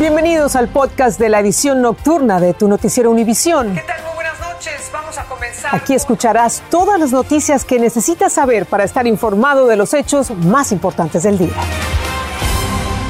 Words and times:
Bienvenidos 0.00 0.56
al 0.56 0.68
podcast 0.68 1.20
de 1.20 1.28
la 1.28 1.40
edición 1.40 1.82
nocturna 1.82 2.40
de 2.40 2.54
tu 2.54 2.68
noticiero 2.68 3.10
Univisión. 3.10 3.74
¿Qué 3.74 3.82
tal? 3.82 4.02
Muy 4.02 4.14
buenas 4.14 4.40
noches. 4.40 4.90
Vamos 4.90 5.18
a 5.18 5.24
comenzar. 5.24 5.76
Aquí 5.76 5.92
escucharás 5.92 6.62
todas 6.70 6.98
las 6.98 7.12
noticias 7.12 7.66
que 7.66 7.78
necesitas 7.78 8.32
saber 8.32 8.64
para 8.64 8.84
estar 8.84 9.06
informado 9.06 9.66
de 9.66 9.76
los 9.76 9.92
hechos 9.92 10.30
más 10.30 10.72
importantes 10.72 11.24
del 11.24 11.36
día. 11.36 11.52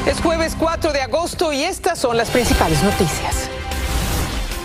Es 0.04 0.21
jueves 0.21 0.56
4 0.58 0.92
de 0.92 1.03
agosto 1.03 1.53
y 1.53 1.62
estas 1.62 1.96
son 1.96 2.16
las 2.16 2.28
principales 2.30 2.82
noticias. 2.82 3.48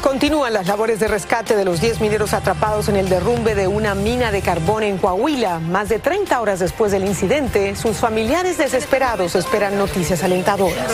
Continúan 0.01 0.51
las 0.53 0.65
labores 0.65 0.99
de 0.99 1.07
rescate 1.07 1.55
de 1.55 1.63
los 1.63 1.79
10 1.79 2.01
mineros 2.01 2.33
atrapados 2.33 2.89
en 2.89 2.95
el 2.95 3.07
derrumbe 3.07 3.53
de 3.53 3.67
una 3.67 3.93
mina 3.93 4.31
de 4.31 4.41
carbón 4.41 4.81
en 4.81 4.97
Coahuila. 4.97 5.59
Más 5.59 5.89
de 5.89 5.99
30 5.99 6.41
horas 6.41 6.57
después 6.57 6.91
del 6.91 7.05
incidente, 7.05 7.75
sus 7.75 7.97
familiares 7.97 8.57
desesperados 8.57 9.35
esperan 9.35 9.77
noticias 9.77 10.23
alentadoras. 10.23 10.87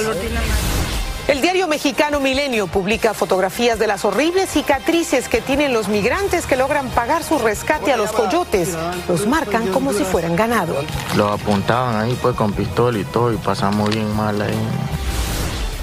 El 1.32 1.40
diario 1.40 1.66
mexicano 1.70 2.20
Milenio 2.20 2.68
publica 2.68 3.14
fotografías 3.14 3.80
de 3.80 3.88
las 3.88 4.04
horribles 4.04 4.50
cicatrices 4.50 5.30
que 5.30 5.40
tienen 5.40 5.72
los 5.72 5.88
migrantes 5.88 6.46
que 6.46 6.58
logran 6.58 6.90
pagar 6.90 7.24
su 7.24 7.40
rescate 7.40 7.94
a 7.94 7.96
los 7.96 8.12
coyotes. 8.12 8.78
Los 9.08 9.26
marcan 9.28 9.68
como 9.68 9.94
si 9.94 10.04
fueran 10.04 10.36
ganado. 10.36 10.76
Los 11.16 11.32
apuntaban 11.32 11.96
ahí 11.96 12.20
pues 12.22 12.36
con 12.36 12.52
pistola 12.52 13.00
y 13.00 13.06
todo 13.06 13.32
y 13.32 13.38
pasamos 13.38 13.92
bien 13.92 14.14
mal 14.14 14.42
ahí. 14.42 14.60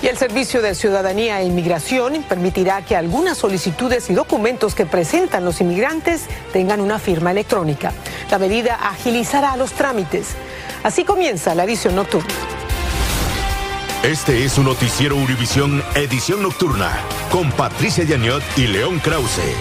Y 0.03 0.09
el 0.09 0.19
Servicio 0.19 0.61
de 0.61 0.75
Ciudadanía 0.75 1.41
e 1.41 1.47
Inmigración 1.47 2.23
permitirá 2.25 2.83
que 2.83 2.95
algunas 2.95 3.39
solicitudes 3.39 4.11
y 4.11 4.13
documentos 4.13 4.75
que 4.75 4.85
presentan 4.85 5.47
los 5.47 5.63
inmigrantes 5.63 6.27
tengan 6.53 6.83
una 6.83 6.99
firma 6.99 7.31
electrónica. 7.31 7.95
La 8.31 8.39
medida 8.39 8.75
agilizará 8.75 9.57
los 9.57 9.73
trámites. 9.73 10.35
Así 10.83 11.05
comienza 11.05 11.55
la 11.55 11.65
edición 11.65 11.97
nocturna. 11.97 12.35
Este 14.05 14.45
es 14.45 14.53
su 14.53 14.63
noticiero 14.63 15.17
Univisión 15.17 15.83
Edición 15.97 16.41
Nocturna 16.41 17.03
con 17.33 17.51
Patricia 17.51 18.05
Yaniot 18.05 18.45
y 18.57 18.69
León 18.69 19.01
Krause. 19.01 19.57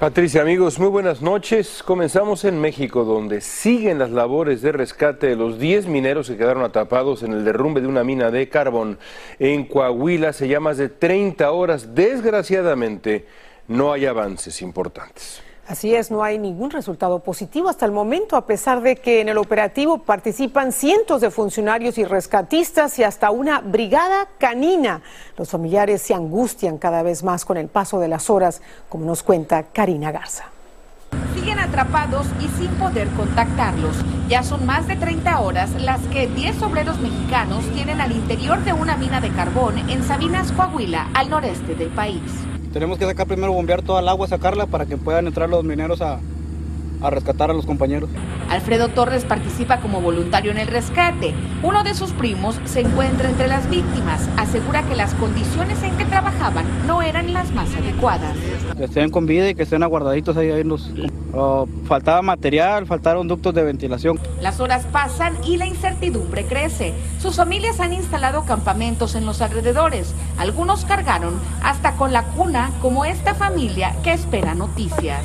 Patricia, 0.00 0.42
amigos, 0.42 0.80
muy 0.80 0.88
buenas 0.88 1.22
noches. 1.22 1.84
Comenzamos 1.84 2.44
en 2.44 2.60
México, 2.60 3.04
donde 3.04 3.40
siguen 3.40 4.00
las 4.00 4.10
labores 4.10 4.62
de 4.62 4.72
rescate 4.72 5.28
de 5.28 5.36
los 5.36 5.60
10 5.60 5.86
mineros 5.86 6.28
que 6.28 6.36
quedaron 6.36 6.64
atrapados 6.64 7.22
en 7.22 7.34
el 7.34 7.44
derrumbe 7.44 7.80
de 7.80 7.86
una 7.86 8.02
mina 8.02 8.32
de 8.32 8.48
carbón. 8.48 8.98
En 9.38 9.64
Coahuila 9.64 10.32
se 10.32 10.48
llama 10.48 10.70
más 10.70 10.78
de 10.78 10.88
30 10.88 11.48
horas. 11.52 11.94
Desgraciadamente, 11.94 13.26
no 13.68 13.92
hay 13.92 14.06
avances 14.06 14.60
importantes. 14.60 15.40
Así 15.68 15.94
es, 15.94 16.10
no 16.10 16.24
hay 16.24 16.38
ningún 16.38 16.70
resultado 16.70 17.20
positivo 17.20 17.68
hasta 17.68 17.86
el 17.86 17.92
momento, 17.92 18.36
a 18.36 18.46
pesar 18.46 18.82
de 18.82 18.96
que 18.96 19.20
en 19.20 19.28
el 19.28 19.38
operativo 19.38 19.98
participan 19.98 20.72
cientos 20.72 21.20
de 21.20 21.30
funcionarios 21.30 21.98
y 21.98 22.04
rescatistas 22.04 22.98
y 22.98 23.04
hasta 23.04 23.30
una 23.30 23.60
brigada 23.60 24.28
canina. 24.38 25.02
Los 25.38 25.50
familiares 25.50 26.02
se 26.02 26.14
angustian 26.14 26.78
cada 26.78 27.04
vez 27.04 27.22
más 27.22 27.44
con 27.44 27.56
el 27.56 27.68
paso 27.68 28.00
de 28.00 28.08
las 28.08 28.28
horas, 28.28 28.60
como 28.88 29.06
nos 29.06 29.22
cuenta 29.22 29.62
Karina 29.62 30.10
Garza. 30.10 30.46
Siguen 31.34 31.60
atrapados 31.60 32.26
y 32.40 32.48
sin 32.58 32.70
poder 32.74 33.08
contactarlos. 33.10 33.96
Ya 34.28 34.42
son 34.42 34.66
más 34.66 34.88
de 34.88 34.96
30 34.96 35.40
horas 35.40 35.70
las 35.80 36.00
que 36.08 36.26
10 36.26 36.60
obreros 36.62 36.98
mexicanos 36.98 37.64
tienen 37.72 38.00
al 38.00 38.12
interior 38.12 38.62
de 38.64 38.72
una 38.72 38.96
mina 38.96 39.20
de 39.20 39.30
carbón 39.30 39.78
en 39.88 40.02
Sabinas, 40.02 40.50
Coahuila, 40.52 41.08
al 41.14 41.30
noreste 41.30 41.74
del 41.76 41.90
país. 41.90 42.22
Tenemos 42.72 42.98
que 42.98 43.04
sacar 43.04 43.26
primero, 43.26 43.52
bombear 43.52 43.82
toda 43.82 44.00
el 44.00 44.08
agua, 44.08 44.26
sacarla 44.28 44.66
para 44.66 44.86
que 44.86 44.96
puedan 44.96 45.26
entrar 45.26 45.48
los 45.48 45.62
mineros 45.62 46.00
a, 46.00 46.18
a 47.02 47.10
rescatar 47.10 47.50
a 47.50 47.54
los 47.54 47.66
compañeros. 47.66 48.08
Alfredo 48.48 48.88
Torres 48.88 49.24
participa 49.24 49.78
como 49.80 50.00
voluntario 50.00 50.50
en 50.50 50.58
el 50.58 50.68
rescate. 50.68 51.34
Uno 51.62 51.82
de 51.84 51.94
sus 51.94 52.12
primos 52.12 52.60
se 52.64 52.80
encuentra 52.80 53.30
entre 53.30 53.48
las 53.48 53.68
víctimas. 53.70 54.28
Asegura 54.36 54.82
que 54.82 54.94
las 54.94 55.14
condiciones 55.14 55.82
en 55.82 55.96
que 55.96 56.04
trabajaban 56.04 56.66
no 56.86 57.02
eran 57.02 57.32
las 57.32 57.50
más 57.52 57.74
adecuadas. 57.74 58.36
Que 58.76 58.84
estén 58.84 59.10
con 59.10 59.26
vida 59.26 59.48
y 59.48 59.54
que 59.54 59.62
estén 59.62 59.82
aguardaditos 59.82 60.36
ahí. 60.36 60.50
ahí 60.50 60.64
los, 60.64 60.90
uh, 61.32 61.66
faltaba 61.86 62.22
material, 62.22 62.86
faltaron 62.86 63.26
ductos 63.26 63.54
de 63.54 63.62
ventilación. 63.62 64.20
Las 64.40 64.60
horas 64.60 64.86
pasan 64.92 65.36
y 65.44 65.56
la 65.56 65.66
incertidumbre 65.66 66.44
crece. 66.44 66.94
Sus 67.18 67.36
familias 67.36 67.80
han 67.80 67.92
instalado 67.92 68.44
campamentos 68.44 69.14
en 69.14 69.24
los 69.24 69.40
alrededores. 69.40 70.14
Algunos 70.38 70.84
cargaron 70.84 71.34
hasta 71.62 71.92
con 71.92 72.12
la 72.12 72.24
cuna, 72.24 72.70
como 72.80 73.04
esta 73.04 73.34
familia 73.34 73.94
que 74.02 74.12
espera 74.12 74.54
noticias. 74.54 75.24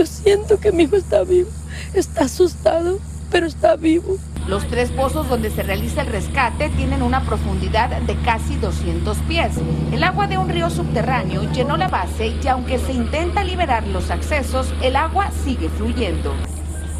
Yo 0.00 0.06
siento 0.06 0.58
que 0.58 0.72
mi 0.72 0.84
hijo 0.84 0.96
está 0.96 1.24
vivo. 1.24 1.50
Está 1.92 2.24
asustado, 2.24 2.98
pero 3.30 3.46
está 3.46 3.76
vivo. 3.76 4.16
Los 4.48 4.66
tres 4.66 4.90
pozos 4.90 5.28
donde 5.28 5.50
se 5.50 5.62
realiza 5.62 6.00
el 6.00 6.06
rescate 6.06 6.70
tienen 6.70 7.02
una 7.02 7.22
profundidad 7.26 8.00
de 8.00 8.16
casi 8.22 8.56
200 8.56 9.18
pies. 9.28 9.56
El 9.92 10.02
agua 10.02 10.26
de 10.26 10.38
un 10.38 10.48
río 10.48 10.70
subterráneo 10.70 11.42
llenó 11.52 11.76
la 11.76 11.88
base 11.88 12.28
y 12.42 12.48
aunque 12.48 12.78
se 12.78 12.94
intenta 12.94 13.44
liberar 13.44 13.86
los 13.88 14.10
accesos, 14.10 14.72
el 14.80 14.96
agua 14.96 15.32
sigue 15.44 15.68
fluyendo. 15.68 16.32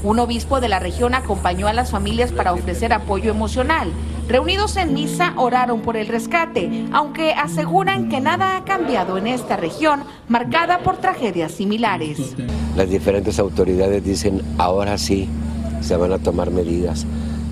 Un 0.02 0.18
obispo 0.18 0.60
de 0.60 0.68
la 0.68 0.78
región 0.78 1.14
acompañó 1.14 1.68
a 1.68 1.72
las 1.72 1.90
familias 1.90 2.32
para 2.32 2.52
ofrecer 2.52 2.92
apoyo 2.92 3.30
emocional. 3.30 3.90
Reunidos 4.30 4.76
en 4.76 4.94
misa 4.94 5.32
oraron 5.34 5.80
por 5.80 5.96
el 5.96 6.06
rescate, 6.06 6.84
aunque 6.92 7.32
aseguran 7.32 8.08
que 8.08 8.20
nada 8.20 8.56
ha 8.56 8.64
cambiado 8.64 9.18
en 9.18 9.26
esta 9.26 9.56
región 9.56 10.04
marcada 10.28 10.84
por 10.84 10.98
tragedias 10.98 11.50
similares. 11.50 12.36
Las 12.76 12.88
diferentes 12.88 13.40
autoridades 13.40 14.04
dicen 14.04 14.40
ahora 14.56 14.98
sí 14.98 15.28
se 15.80 15.96
van 15.96 16.12
a 16.12 16.18
tomar 16.18 16.52
medidas, 16.52 17.06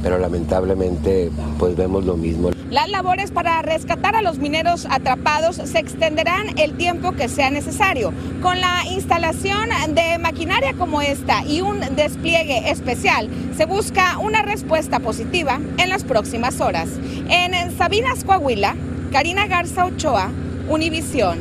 pero 0.05 0.19
lamentablemente 0.19 1.33
pues 1.59 1.75
vemos 1.75 2.05
lo 2.05 2.17
mismo. 2.17 2.51
Las 2.71 2.89
labores 2.89 3.33
para 3.33 3.61
rescatar 3.63 4.15
a 4.15 4.23
los 4.23 4.39
mineros 4.39 4.87
atrapados 4.89 5.57
se 5.57 5.79
extenderán 5.81 6.59
el 6.61 6.77
tiempo 6.77 7.11
que 7.11 7.29
sea 7.29 7.51
necesario. 7.51 8.13
Con 8.41 8.61
la 8.61 8.85
instalación 8.87 9.69
de 9.95 10.08
maquinaria 10.29 10.75
como 10.75 11.01
esta 11.01 11.43
y 11.47 11.63
un 11.63 11.81
despliegue 11.97 12.71
especial, 12.71 13.31
se 13.57 13.65
busca 13.65 14.19
una 14.19 14.43
respuesta 14.43 15.01
positiva 15.01 15.59
en 15.79 15.89
las 15.89 16.05
próximas 16.05 16.61
horas. 16.61 16.91
En 17.31 17.75
Sabinas, 17.79 18.25
Coahuila, 18.25 18.77
Karina 19.11 19.47
Garza 19.47 19.87
Ochoa, 19.87 20.31
Univisión. 20.69 21.39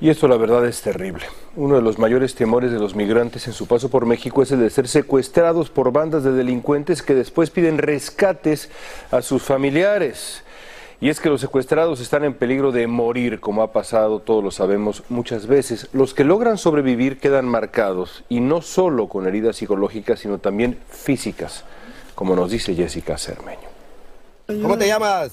Y 0.00 0.10
esto 0.10 0.28
la 0.28 0.36
verdad 0.36 0.64
es 0.64 0.80
terrible. 0.80 1.24
Uno 1.56 1.74
de 1.74 1.82
los 1.82 1.98
mayores 1.98 2.36
temores 2.36 2.70
de 2.70 2.78
los 2.78 2.94
migrantes 2.94 3.48
en 3.48 3.52
su 3.52 3.66
paso 3.66 3.88
por 3.88 4.06
México 4.06 4.44
es 4.44 4.52
el 4.52 4.60
de 4.60 4.70
ser 4.70 4.86
secuestrados 4.86 5.68
por 5.68 5.90
bandas 5.90 6.22
de 6.22 6.30
delincuentes 6.30 7.02
que 7.02 7.16
después 7.16 7.50
piden 7.50 7.78
rescates 7.78 8.70
a 9.10 9.22
sus 9.22 9.42
familiares. 9.42 10.44
Y 10.98 11.10
es 11.10 11.20
que 11.20 11.28
los 11.28 11.42
secuestrados 11.42 12.00
están 12.00 12.24
en 12.24 12.32
peligro 12.32 12.72
de 12.72 12.86
morir, 12.86 13.38
como 13.38 13.62
ha 13.62 13.72
pasado, 13.72 14.20
todos 14.20 14.42
lo 14.42 14.50
sabemos, 14.50 15.02
muchas 15.10 15.46
veces. 15.46 15.88
Los 15.92 16.14
que 16.14 16.24
logran 16.24 16.56
sobrevivir 16.56 17.18
quedan 17.18 17.46
marcados, 17.46 18.24
y 18.30 18.40
no 18.40 18.62
solo 18.62 19.08
con 19.08 19.26
heridas 19.26 19.56
psicológicas, 19.56 20.20
sino 20.20 20.38
también 20.38 20.78
físicas, 20.88 21.64
como 22.14 22.34
nos 22.34 22.50
dice 22.50 22.74
Jessica 22.74 23.18
Cermeño. 23.18 23.68
¿Cómo 24.46 24.78
te 24.78 24.86
llamas? 24.86 25.32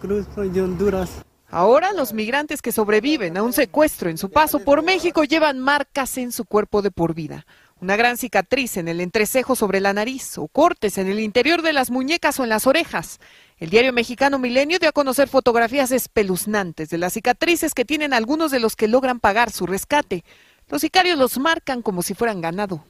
Cruz, 0.00 0.26
soy 0.34 0.50
de 0.50 0.60
Honduras. 0.60 1.22
Ahora 1.52 1.92
los 1.92 2.12
migrantes 2.12 2.62
que 2.62 2.70
sobreviven 2.70 3.36
a 3.36 3.42
un 3.42 3.52
secuestro 3.52 4.10
en 4.10 4.18
su 4.18 4.30
paso 4.30 4.60
por 4.60 4.82
México 4.82 5.24
llevan 5.24 5.58
marcas 5.58 6.16
en 6.18 6.30
su 6.30 6.44
cuerpo 6.44 6.82
de 6.82 6.90
por 6.90 7.14
vida. 7.14 7.46
Una 7.80 7.96
gran 7.96 8.18
cicatriz 8.18 8.76
en 8.76 8.88
el 8.88 9.00
entrecejo 9.00 9.56
sobre 9.56 9.80
la 9.80 9.94
nariz 9.94 10.36
o 10.36 10.48
cortes 10.48 10.98
en 10.98 11.08
el 11.08 11.18
interior 11.18 11.62
de 11.62 11.72
las 11.72 11.90
muñecas 11.90 12.38
o 12.38 12.42
en 12.44 12.50
las 12.50 12.66
orejas. 12.66 13.20
El 13.56 13.70
diario 13.70 13.94
mexicano 13.94 14.38
Milenio 14.38 14.78
dio 14.78 14.90
a 14.90 14.92
conocer 14.92 15.28
fotografías 15.28 15.90
espeluznantes 15.90 16.90
de 16.90 16.98
las 16.98 17.14
cicatrices 17.14 17.72
que 17.72 17.86
tienen 17.86 18.12
algunos 18.12 18.50
de 18.50 18.60
los 18.60 18.76
que 18.76 18.86
logran 18.86 19.18
pagar 19.18 19.50
su 19.50 19.64
rescate. 19.66 20.24
Los 20.68 20.82
sicarios 20.82 21.18
los 21.18 21.38
marcan 21.38 21.80
como 21.80 22.02
si 22.02 22.12
fueran 22.12 22.42
ganado. 22.42 22.84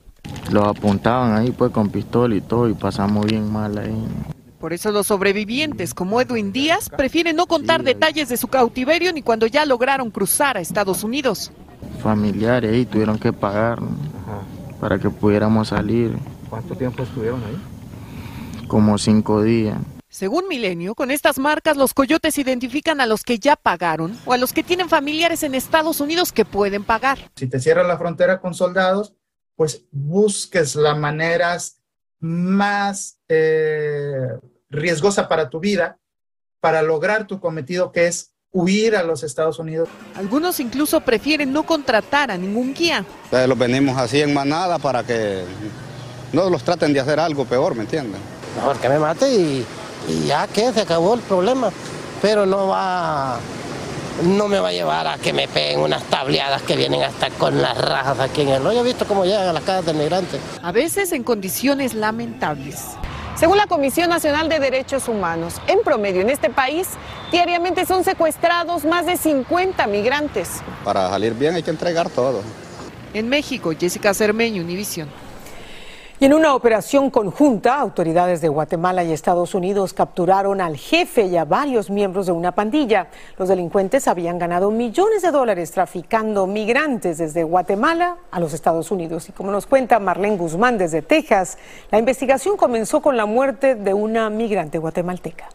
Los 0.50 0.66
apuntaban 0.66 1.36
ahí 1.36 1.52
pues 1.52 1.70
con 1.70 1.90
pistola 1.90 2.34
y 2.34 2.40
todo 2.40 2.68
y 2.68 2.74
pasamos 2.74 3.26
bien 3.26 3.48
mal 3.50 3.78
ahí. 3.78 4.04
Por 4.58 4.72
eso 4.72 4.90
los 4.90 5.06
sobrevivientes 5.06 5.94
como 5.94 6.20
Edwin 6.20 6.50
Díaz 6.52 6.90
prefieren 6.90 7.36
no 7.36 7.46
contar 7.46 7.84
detalles 7.84 8.28
de 8.28 8.36
su 8.36 8.48
cautiverio 8.48 9.12
ni 9.12 9.22
cuando 9.22 9.46
ya 9.46 9.64
lograron 9.64 10.10
cruzar 10.10 10.56
a 10.56 10.60
Estados 10.60 11.04
Unidos. 11.04 11.52
Familiares 12.02 12.72
ahí 12.72 12.86
tuvieron 12.86 13.18
que 13.18 13.32
pagar 13.32 13.78
para 14.80 14.98
que 14.98 15.10
pudiéramos 15.10 15.68
salir. 15.68 16.16
¿Cuánto 16.48 16.74
tiempo 16.74 17.02
estuvieron 17.02 17.42
ahí? 17.44 18.66
Como 18.66 18.98
cinco 18.98 19.42
días. 19.42 19.78
Según 20.08 20.48
Milenio, 20.48 20.94
con 20.94 21.10
estas 21.10 21.38
marcas 21.38 21.76
los 21.76 21.94
coyotes 21.94 22.36
identifican 22.38 23.00
a 23.00 23.06
los 23.06 23.22
que 23.22 23.38
ya 23.38 23.54
pagaron 23.54 24.18
o 24.24 24.32
a 24.32 24.38
los 24.38 24.52
que 24.52 24.64
tienen 24.64 24.88
familiares 24.88 25.42
en 25.44 25.54
Estados 25.54 26.00
Unidos 26.00 26.32
que 26.32 26.44
pueden 26.44 26.82
pagar. 26.82 27.30
Si 27.36 27.46
te 27.46 27.60
cierran 27.60 27.86
la 27.86 27.96
frontera 27.96 28.40
con 28.40 28.54
soldados, 28.54 29.14
pues 29.54 29.84
busques 29.92 30.74
las 30.74 30.98
maneras 30.98 31.80
más 32.18 33.18
eh, 33.28 34.28
riesgosa 34.68 35.28
para 35.28 35.48
tu 35.48 35.60
vida 35.60 36.00
para 36.60 36.82
lograr 36.82 37.26
tu 37.26 37.40
cometido 37.40 37.92
que 37.92 38.06
es 38.06 38.29
huir 38.52 38.96
a 38.96 39.02
los 39.02 39.22
Estados 39.22 39.58
Unidos. 39.58 39.88
Algunos 40.16 40.58
incluso 40.60 41.00
prefieren 41.00 41.52
no 41.52 41.62
contratar 41.64 42.30
a 42.30 42.36
ningún 42.36 42.74
guía. 42.74 43.04
Eh, 43.30 43.46
los 43.46 43.56
venimos 43.56 43.96
así 43.96 44.20
en 44.20 44.34
manada 44.34 44.78
para 44.78 45.04
que 45.04 45.44
no 46.32 46.50
los 46.50 46.62
traten 46.64 46.92
de 46.92 47.00
hacer 47.00 47.20
algo 47.20 47.44
peor, 47.44 47.74
¿me 47.74 47.82
entienden? 47.82 48.20
Mejor 48.56 48.76
que 48.78 48.88
me 48.88 48.98
mate 48.98 49.32
y, 49.32 49.64
y 50.08 50.26
ya 50.26 50.46
que 50.48 50.72
se 50.72 50.80
acabó 50.80 51.14
el 51.14 51.20
problema. 51.20 51.70
pero 52.20 52.44
no 52.44 52.66
va, 52.68 53.38
no 54.24 54.48
me 54.48 54.58
va 54.58 54.68
a 54.68 54.72
llevar 54.72 55.06
a 55.06 55.16
que 55.18 55.32
me 55.32 55.48
peguen 55.48 55.80
unas 55.80 56.02
tableadas 56.04 56.60
que 56.62 56.76
vienen 56.76 57.02
hasta 57.02 57.30
con 57.30 57.62
las 57.62 57.78
rajas 57.78 58.18
aquí 58.20 58.42
en 58.42 58.48
el 58.48 58.66
hoyo. 58.66 58.80
He 58.80 58.84
visto 58.84 59.06
cómo 59.06 59.24
llegan 59.24 59.46
a 59.48 59.52
las 59.52 59.62
casas 59.62 59.86
de 59.86 59.94
migrantes. 59.94 60.40
A 60.62 60.72
veces 60.72 61.12
en 61.12 61.22
condiciones 61.22 61.94
lamentables. 61.94 62.80
Según 63.40 63.56
la 63.56 63.66
Comisión 63.66 64.10
Nacional 64.10 64.50
de 64.50 64.58
Derechos 64.58 65.08
Humanos, 65.08 65.62
en 65.66 65.80
promedio 65.82 66.20
en 66.20 66.28
este 66.28 66.50
país 66.50 66.86
diariamente 67.32 67.86
son 67.86 68.04
secuestrados 68.04 68.84
más 68.84 69.06
de 69.06 69.16
50 69.16 69.86
migrantes. 69.86 70.60
Para 70.84 71.08
salir 71.08 71.32
bien 71.32 71.54
hay 71.54 71.62
que 71.62 71.70
entregar 71.70 72.10
todo. 72.10 72.42
En 73.14 73.30
México, 73.30 73.72
Jessica 73.72 74.12
Cermeño, 74.12 74.62
Univisión. 74.62 75.08
Y 76.20 76.26
en 76.26 76.34
una 76.34 76.54
operación 76.54 77.08
conjunta, 77.08 77.78
autoridades 77.78 78.42
de 78.42 78.48
Guatemala 78.50 79.02
y 79.02 79.10
Estados 79.10 79.54
Unidos 79.54 79.94
capturaron 79.94 80.60
al 80.60 80.76
jefe 80.76 81.24
y 81.24 81.38
a 81.38 81.46
varios 81.46 81.88
miembros 81.88 82.26
de 82.26 82.32
una 82.32 82.52
pandilla. 82.52 83.06
Los 83.38 83.48
delincuentes 83.48 84.06
habían 84.06 84.38
ganado 84.38 84.70
millones 84.70 85.22
de 85.22 85.30
dólares 85.30 85.70
traficando 85.70 86.46
migrantes 86.46 87.16
desde 87.16 87.42
Guatemala 87.42 88.18
a 88.30 88.38
los 88.38 88.52
Estados 88.52 88.90
Unidos. 88.90 89.30
Y 89.30 89.32
como 89.32 89.50
nos 89.50 89.64
cuenta 89.64 89.98
Marlene 89.98 90.36
Guzmán 90.36 90.76
desde 90.76 91.00
Texas, 91.00 91.56
la 91.90 91.98
investigación 91.98 92.58
comenzó 92.58 93.00
con 93.00 93.16
la 93.16 93.24
muerte 93.24 93.74
de 93.74 93.94
una 93.94 94.28
migrante 94.28 94.76
guatemalteca. 94.76 95.48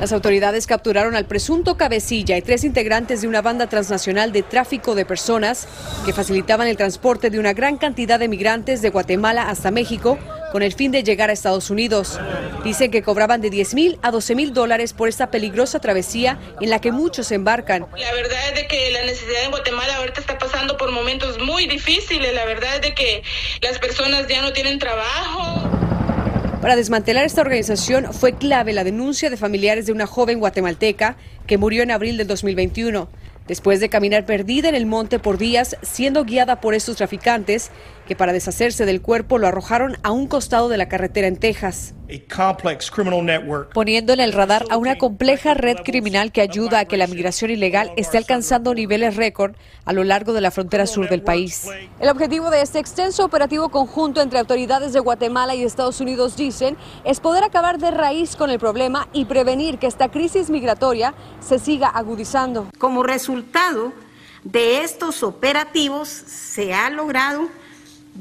Las 0.00 0.12
autoridades 0.12 0.66
capturaron 0.66 1.14
al 1.14 1.26
presunto 1.26 1.76
cabecilla 1.76 2.38
y 2.38 2.40
tres 2.40 2.64
integrantes 2.64 3.20
de 3.20 3.28
una 3.28 3.42
banda 3.42 3.66
transnacional 3.66 4.32
de 4.32 4.42
tráfico 4.42 4.94
de 4.94 5.04
personas 5.04 5.68
que 6.06 6.14
facilitaban 6.14 6.66
el 6.68 6.78
transporte 6.78 7.28
de 7.28 7.38
una 7.38 7.52
gran 7.52 7.76
cantidad 7.76 8.18
de 8.18 8.26
migrantes 8.26 8.80
de 8.80 8.88
Guatemala 8.88 9.50
hasta 9.50 9.70
México 9.70 10.18
con 10.52 10.62
el 10.62 10.72
fin 10.72 10.90
de 10.90 11.02
llegar 11.02 11.28
a 11.28 11.34
Estados 11.34 11.68
Unidos. 11.68 12.18
Dicen 12.64 12.90
que 12.90 13.02
cobraban 13.02 13.42
de 13.42 13.50
10 13.50 13.74
mil 13.74 13.98
a 14.00 14.10
12 14.10 14.34
mil 14.36 14.54
dólares 14.54 14.94
por 14.94 15.10
esta 15.10 15.30
peligrosa 15.30 15.80
travesía 15.80 16.38
en 16.62 16.70
la 16.70 16.80
que 16.80 16.92
muchos 16.92 17.30
embarcan. 17.30 17.86
La 17.94 18.12
verdad 18.14 18.38
es 18.48 18.54
de 18.54 18.68
que 18.68 18.90
la 18.92 19.04
necesidad 19.04 19.44
en 19.44 19.50
Guatemala 19.50 19.96
ahorita 19.96 20.22
está 20.22 20.38
pasando 20.38 20.78
por 20.78 20.92
momentos 20.92 21.38
muy 21.38 21.66
difíciles. 21.66 22.32
La 22.32 22.46
verdad 22.46 22.76
es 22.76 22.80
de 22.80 22.94
que 22.94 23.22
las 23.60 23.78
personas 23.78 24.26
ya 24.28 24.40
no 24.40 24.54
tienen 24.54 24.78
trabajo. 24.78 25.99
Para 26.60 26.76
desmantelar 26.76 27.24
esta 27.24 27.40
organización 27.40 28.12
fue 28.12 28.34
clave 28.34 28.74
la 28.74 28.84
denuncia 28.84 29.30
de 29.30 29.38
familiares 29.38 29.86
de 29.86 29.92
una 29.92 30.06
joven 30.06 30.40
guatemalteca 30.40 31.16
que 31.46 31.56
murió 31.56 31.82
en 31.82 31.90
abril 31.90 32.18
del 32.18 32.26
2021, 32.26 33.08
después 33.48 33.80
de 33.80 33.88
caminar 33.88 34.26
perdida 34.26 34.68
en 34.68 34.74
el 34.74 34.84
monte 34.84 35.18
por 35.18 35.38
días, 35.38 35.78
siendo 35.80 36.24
guiada 36.24 36.60
por 36.60 36.74
estos 36.74 36.96
traficantes 36.96 37.70
que 38.10 38.16
para 38.16 38.32
deshacerse 38.32 38.86
del 38.86 39.02
cuerpo 39.02 39.38
lo 39.38 39.46
arrojaron 39.46 39.96
a 40.02 40.10
un 40.10 40.26
costado 40.26 40.68
de 40.68 40.76
la 40.76 40.88
carretera 40.88 41.28
en 41.28 41.36
Texas. 41.36 41.94
Poniendo 43.72 44.12
en 44.12 44.18
el 44.18 44.32
radar 44.32 44.64
a 44.68 44.78
una 44.78 44.98
compleja 44.98 45.54
red 45.54 45.76
criminal 45.84 46.32
que 46.32 46.40
ayuda 46.40 46.80
a 46.80 46.84
que 46.86 46.96
la 46.96 47.06
migración 47.06 47.52
ilegal 47.52 47.92
esté 47.96 48.18
alcanzando 48.18 48.74
niveles 48.74 49.14
récord 49.14 49.54
a 49.84 49.92
lo 49.92 50.02
largo 50.02 50.32
de 50.32 50.40
la 50.40 50.50
frontera 50.50 50.88
sur 50.88 51.08
del 51.08 51.22
país. 51.22 51.68
El 52.00 52.08
objetivo 52.08 52.50
de 52.50 52.62
este 52.62 52.80
extenso 52.80 53.24
operativo 53.24 53.68
conjunto 53.68 54.20
entre 54.20 54.40
autoridades 54.40 54.92
de 54.92 54.98
Guatemala 54.98 55.54
y 55.54 55.62
Estados 55.62 56.00
Unidos, 56.00 56.36
dicen, 56.36 56.76
es 57.04 57.20
poder 57.20 57.44
acabar 57.44 57.78
de 57.78 57.92
raíz 57.92 58.34
con 58.34 58.50
el 58.50 58.58
problema 58.58 59.06
y 59.12 59.26
prevenir 59.26 59.78
que 59.78 59.86
esta 59.86 60.08
crisis 60.08 60.50
migratoria 60.50 61.14
se 61.38 61.60
siga 61.60 61.86
agudizando. 61.86 62.70
Como 62.76 63.04
resultado 63.04 63.92
de 64.42 64.82
estos 64.82 65.22
operativos 65.22 66.08
se 66.08 66.74
ha 66.74 66.90
logrado 66.90 67.59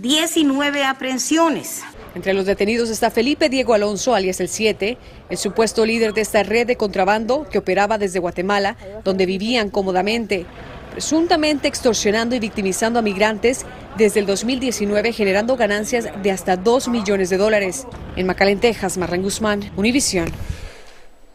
19 0.01 0.86
aprehensiones. 0.86 1.81
Entre 2.16 2.34
los 2.34 2.46
detenidos 2.46 2.90
está 2.90 3.12
Felipe 3.12 3.50
Diego 3.50 3.74
Alonso, 3.74 4.16
alias 4.16 4.40
el 4.40 4.48
7, 4.48 4.98
el 5.30 5.38
supuesto 5.38 5.86
líder 5.86 6.13
de 6.13 6.22
esta 6.22 6.42
red 6.44 6.66
de 6.66 6.78
contrabando 6.78 7.50
que 7.50 7.57
operaba 7.57 7.98
desde 7.98 8.19
Guatemala, 8.19 8.78
donde 9.04 9.25
vivían 9.25 9.69
cómodamente, 9.69 10.46
presuntamente 10.94 11.68
extorsionando 11.68 12.34
y 12.34 12.40
victimizando 12.40 13.00
a 13.00 13.01
migrantes 13.01 13.66
desde 13.98 14.22
el 14.22 14.25
2019, 14.25 15.12
generando 15.12 15.57
ganancias 15.57 16.07
de 16.24 16.31
hasta 16.31 16.56
2 16.56 16.88
millones 16.88 17.30
de 17.30 17.38
dólares. 17.38 17.86
En 18.16 18.25
McAllen, 18.25 18.62
Texas, 18.62 18.98
Marran 18.98 19.22
Guzmán, 19.22 19.69
Univisión. 19.75 20.31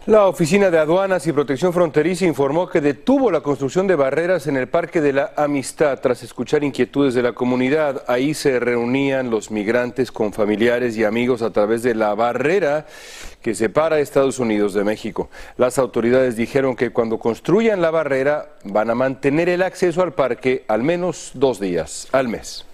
La 0.06 0.27
Oficina 0.27 0.71
de 0.71 0.79
Aduanas 0.79 1.27
y 1.27 1.33
Protección 1.33 1.73
Fronteriza 1.73 2.27
informó 2.27 2.69
que 2.69 2.83
detuvo 2.83 3.31
la 3.31 3.41
construcción 3.41 3.87
de 3.87 3.95
barreras 3.95 4.47
en 4.47 4.59
el 4.59 4.69
Parque 4.69 5.01
de 5.01 5.15
la 5.15 5.33
Amistad 5.35 5.99
tras 5.99 6.23
escuchar 6.23 6.62
inquietudes 6.62 7.15
de 7.15 7.23
la 7.23 7.33
comunidad. 7.33 8.05
Ahí 8.06 8.35
se 8.35 8.61
reunían 8.61 9.31
los 9.31 9.51
migrantes 9.51 10.12
con 10.12 10.35
familiares 10.35 10.95
y 10.99 11.05
amigos 11.05 11.41
a 11.41 11.55
través 11.55 11.83
de 11.83 11.95
la 11.95 12.15
barrera 12.15 12.85
que 13.41 13.55
separa 13.55 13.99
Estados 13.99 14.39
Unidos 14.39 14.75
de 14.75 14.85
México. 14.85 15.31
Las 15.56 15.79
autoridades 15.79 16.37
dijeron 16.37 16.77
que 16.77 16.91
cuando 16.91 17.19
construyan 17.19 17.81
la 17.81 17.91
barrera 17.91 18.51
van 18.65 18.91
a 18.91 18.95
mantener 18.95 19.49
el 19.49 19.62
acceso 19.62 20.03
al 20.03 20.12
parque 20.12 20.67
al 20.69 20.83
menos 20.83 21.31
dos 21.33 21.59
días 21.59 22.09
al 22.12 22.29
mes. 22.29 22.67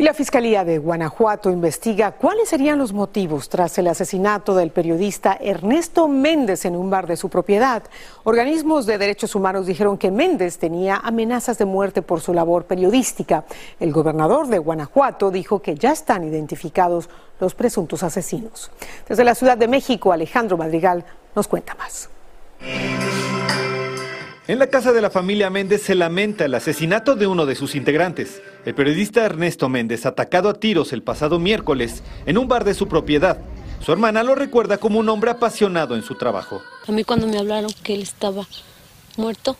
Y 0.00 0.04
la 0.04 0.14
Fiscalía 0.14 0.64
de 0.64 0.78
Guanajuato 0.78 1.50
investiga 1.50 2.12
cuáles 2.12 2.50
serían 2.50 2.78
los 2.78 2.92
motivos 2.92 3.48
tras 3.48 3.76
el 3.78 3.88
asesinato 3.88 4.54
del 4.54 4.70
periodista 4.70 5.36
Ernesto 5.40 6.06
Méndez 6.06 6.64
en 6.66 6.76
un 6.76 6.88
bar 6.88 7.08
de 7.08 7.16
su 7.16 7.28
propiedad. 7.28 7.82
Organismos 8.22 8.86
de 8.86 8.96
derechos 8.96 9.34
humanos 9.34 9.66
dijeron 9.66 9.98
que 9.98 10.12
Méndez 10.12 10.58
tenía 10.58 10.98
amenazas 11.02 11.58
de 11.58 11.64
muerte 11.64 12.00
por 12.00 12.20
su 12.20 12.32
labor 12.32 12.66
periodística. 12.66 13.42
El 13.80 13.90
gobernador 13.90 14.46
de 14.46 14.58
Guanajuato 14.58 15.32
dijo 15.32 15.60
que 15.60 15.74
ya 15.74 15.90
están 15.90 16.22
identificados 16.22 17.10
los 17.40 17.56
presuntos 17.56 18.04
asesinos. 18.04 18.70
Desde 19.08 19.24
la 19.24 19.34
Ciudad 19.34 19.58
de 19.58 19.66
México, 19.66 20.12
Alejandro 20.12 20.56
Madrigal 20.56 21.04
nos 21.34 21.48
cuenta 21.48 21.74
más. 21.74 22.08
En 24.48 24.58
la 24.58 24.68
casa 24.68 24.94
de 24.94 25.02
la 25.02 25.10
familia 25.10 25.50
Méndez 25.50 25.82
se 25.82 25.94
lamenta 25.94 26.46
el 26.46 26.54
asesinato 26.54 27.16
de 27.16 27.26
uno 27.26 27.44
de 27.44 27.54
sus 27.54 27.74
integrantes, 27.74 28.40
el 28.64 28.74
periodista 28.74 29.22
Ernesto 29.22 29.68
Méndez, 29.68 30.06
atacado 30.06 30.48
a 30.48 30.54
tiros 30.54 30.94
el 30.94 31.02
pasado 31.02 31.38
miércoles 31.38 32.02
en 32.24 32.38
un 32.38 32.48
bar 32.48 32.64
de 32.64 32.72
su 32.72 32.88
propiedad. 32.88 33.42
Su 33.84 33.92
hermana 33.92 34.22
lo 34.22 34.34
recuerda 34.34 34.78
como 34.78 35.00
un 35.00 35.08
hombre 35.10 35.32
apasionado 35.32 35.96
en 35.96 36.02
su 36.02 36.14
trabajo. 36.14 36.62
A 36.86 36.92
mí 36.92 37.04
cuando 37.04 37.26
me 37.26 37.36
hablaron 37.36 37.70
que 37.82 37.92
él 37.92 38.00
estaba 38.00 38.46
muerto, 39.18 39.54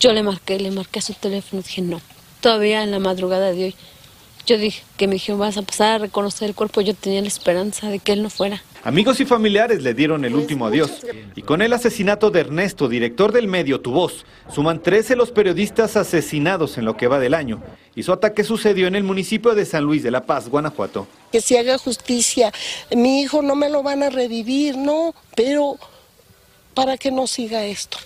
yo 0.00 0.12
le 0.12 0.24
marqué, 0.24 0.58
le 0.58 0.72
marqué 0.72 0.98
a 0.98 1.02
su 1.02 1.14
teléfono 1.14 1.60
y 1.60 1.62
dije 1.62 1.82
no. 1.82 2.00
Todavía 2.40 2.82
en 2.82 2.90
la 2.90 2.98
madrugada 2.98 3.52
de 3.52 3.66
hoy, 3.66 3.74
yo 4.46 4.58
dije 4.58 4.82
que 4.96 5.06
me 5.06 5.12
dijeron 5.12 5.38
vas 5.38 5.56
a 5.58 5.62
pasar 5.62 5.92
a 5.92 5.98
reconocer 5.98 6.48
el 6.48 6.56
cuerpo, 6.56 6.80
yo 6.80 6.92
tenía 6.92 7.20
la 7.20 7.28
esperanza 7.28 7.88
de 7.88 8.00
que 8.00 8.14
él 8.14 8.24
no 8.24 8.30
fuera. 8.30 8.64
Amigos 8.84 9.18
y 9.20 9.24
familiares 9.24 9.82
le 9.82 9.92
dieron 9.92 10.24
el 10.24 10.34
último 10.34 10.66
adiós. 10.66 11.04
Y 11.34 11.42
con 11.42 11.62
el 11.62 11.72
asesinato 11.72 12.30
de 12.30 12.40
Ernesto, 12.40 12.88
director 12.88 13.32
del 13.32 13.48
medio 13.48 13.80
Tu 13.80 13.90
Voz, 13.90 14.24
suman 14.50 14.82
13 14.82 15.16
los 15.16 15.32
periodistas 15.32 15.96
asesinados 15.96 16.78
en 16.78 16.84
lo 16.84 16.96
que 16.96 17.08
va 17.08 17.18
del 17.18 17.34
año. 17.34 17.60
Y 17.96 18.04
su 18.04 18.12
ataque 18.12 18.44
sucedió 18.44 18.86
en 18.86 18.94
el 18.94 19.02
municipio 19.02 19.54
de 19.54 19.66
San 19.66 19.84
Luis 19.84 20.02
de 20.02 20.12
la 20.12 20.24
Paz, 20.24 20.48
Guanajuato. 20.48 21.08
Que 21.32 21.40
se 21.40 21.58
haga 21.58 21.76
justicia. 21.76 22.52
Mi 22.94 23.20
hijo 23.20 23.42
no 23.42 23.56
me 23.56 23.68
lo 23.68 23.82
van 23.82 24.04
a 24.04 24.10
revivir, 24.10 24.76
no, 24.76 25.14
pero 25.34 25.76
para 26.74 26.96
que 26.96 27.10
no 27.10 27.26
siga 27.26 27.64
esto. 27.64 27.98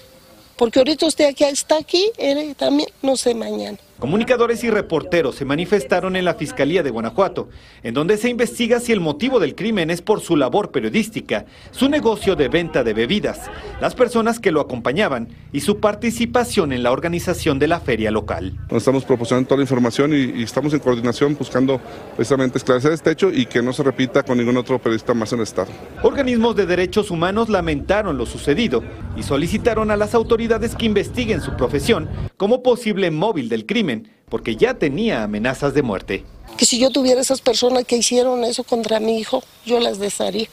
Porque 0.56 0.78
ahorita 0.78 1.06
usted 1.06 1.26
aquí 1.26 1.44
está 1.44 1.76
aquí, 1.76 2.11
él 2.16 2.54
también, 2.56 2.88
no 3.02 3.16
sé 3.16 3.35
mañana. 3.35 3.78
Comunicadores 4.02 4.64
y 4.64 4.68
reporteros 4.68 5.37
se 5.37 5.44
manifestaron 5.44 6.16
en 6.16 6.25
la 6.25 6.35
Fiscalía 6.35 6.82
de 6.82 6.90
Guanajuato, 6.90 7.49
en 7.85 7.94
donde 7.94 8.16
se 8.16 8.28
investiga 8.28 8.80
si 8.80 8.90
el 8.90 8.99
motivo 8.99 9.38
del 9.38 9.54
crimen 9.54 9.90
es 9.90 10.02
por 10.02 10.21
su 10.21 10.35
labor 10.35 10.73
periodística, 10.73 11.47
su 11.71 11.88
negocio 11.88 12.35
de 12.35 12.49
venta 12.49 12.82
de 12.82 12.94
bebidas, 12.94 13.49
las 13.80 13.94
personas 13.94 14.40
que 14.40 14.50
lo 14.50 14.61
acompañaban 14.61 15.28
y 15.52 15.61
su 15.61 15.78
participación 15.78 16.73
en 16.73 16.82
la 16.82 16.90
organización 16.90 17.61
de 17.61 17.68
la 17.68 17.78
feria 17.78 18.11
local. 18.11 18.59
Estamos 18.71 19.04
proporcionando 19.04 19.47
toda 19.47 19.59
la 19.59 19.62
información 19.62 20.12
y, 20.12 20.40
y 20.40 20.42
estamos 20.42 20.75
en 20.75 20.80
coordinación 20.80 21.37
buscando 21.38 21.80
precisamente 22.16 22.59
esclarecer 22.59 22.90
este 22.90 23.12
hecho 23.12 23.30
y 23.30 23.47
que 23.47 23.62
no 23.62 23.73
se 23.73 23.85
repita 23.85 24.25
con 24.25 24.37
ningún 24.37 24.56
otro 24.56 24.80
periodista 24.80 25.14
más 25.14 25.32
en 25.32 25.38
el 25.38 25.44
Estado. 25.44 25.68
Organismos 26.02 26.56
de 26.56 26.66
derechos 26.66 27.12
humanos 27.12 27.49
lamentaron 27.49 28.18
lo 28.18 28.26
sucedido 28.26 28.82
y 29.16 29.23
solicitaron 29.23 29.92
a 29.92 29.97
las 29.97 30.12
autoridades 30.16 30.75
que 30.75 30.87
investiguen 30.87 31.40
su 31.40 31.54
profesión 31.56 32.09
como 32.37 32.64
posible 32.64 33.12
móvil 33.12 33.49
del 33.49 33.64
crimen 33.92 34.08
porque 34.28 34.56
ya 34.56 34.75
tenía 34.75 35.22
amenazas 35.22 35.75
de 35.75 35.82
muerte. 35.82 36.25
Que 36.56 36.64
si 36.64 36.78
yo 36.78 36.90
tuviera 36.90 37.20
esas 37.20 37.40
personas 37.40 37.84
que 37.84 37.96
hicieron 37.96 38.44
eso 38.44 38.64
contra 38.64 38.99
mi 38.99 39.18
hijo, 39.18 39.42
yo 39.66 39.78
las 39.78 39.99
desharía. 39.99 40.49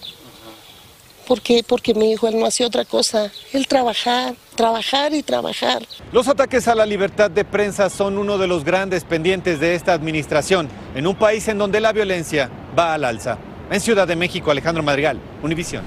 ¿Por 1.27 1.41
qué? 1.41 1.63
Porque 1.65 1.93
mi 1.93 2.11
hijo 2.11 2.27
él 2.27 2.39
no 2.39 2.45
hacía 2.45 2.65
otra 2.65 2.85
cosa, 2.85 3.31
él 3.53 3.67
trabajar, 3.67 4.33
trabajar 4.55 5.13
y 5.13 5.21
trabajar. 5.21 5.85
Los 6.11 6.27
ataques 6.27 6.67
a 6.67 6.73
la 6.73 6.85
libertad 6.85 7.29
de 7.29 7.45
prensa 7.45 7.89
son 7.89 8.17
uno 8.17 8.37
de 8.37 8.47
los 8.47 8.65
grandes 8.65 9.03
pendientes 9.03 9.59
de 9.59 9.75
esta 9.75 9.93
administración, 9.93 10.67
en 10.95 11.05
un 11.05 11.15
país 11.15 11.47
en 11.47 11.59
donde 11.59 11.79
la 11.79 11.93
violencia 11.93 12.49
va 12.77 12.95
al 12.95 13.05
alza. 13.05 13.37
En 13.69 13.79
Ciudad 13.79 14.07
de 14.07 14.15
México, 14.15 14.49
Alejandro 14.49 14.81
Madrigal, 14.81 15.19
Univisión. 15.43 15.83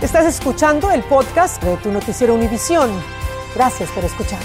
Estás 0.00 0.24
escuchando 0.24 0.90
el 0.90 1.02
podcast 1.02 1.62
de 1.62 1.76
tu 1.76 1.92
noticiero 1.92 2.34
Univisión. 2.34 2.90
Gracias 3.54 3.90
por 3.90 4.04
escuchar. 4.04 4.40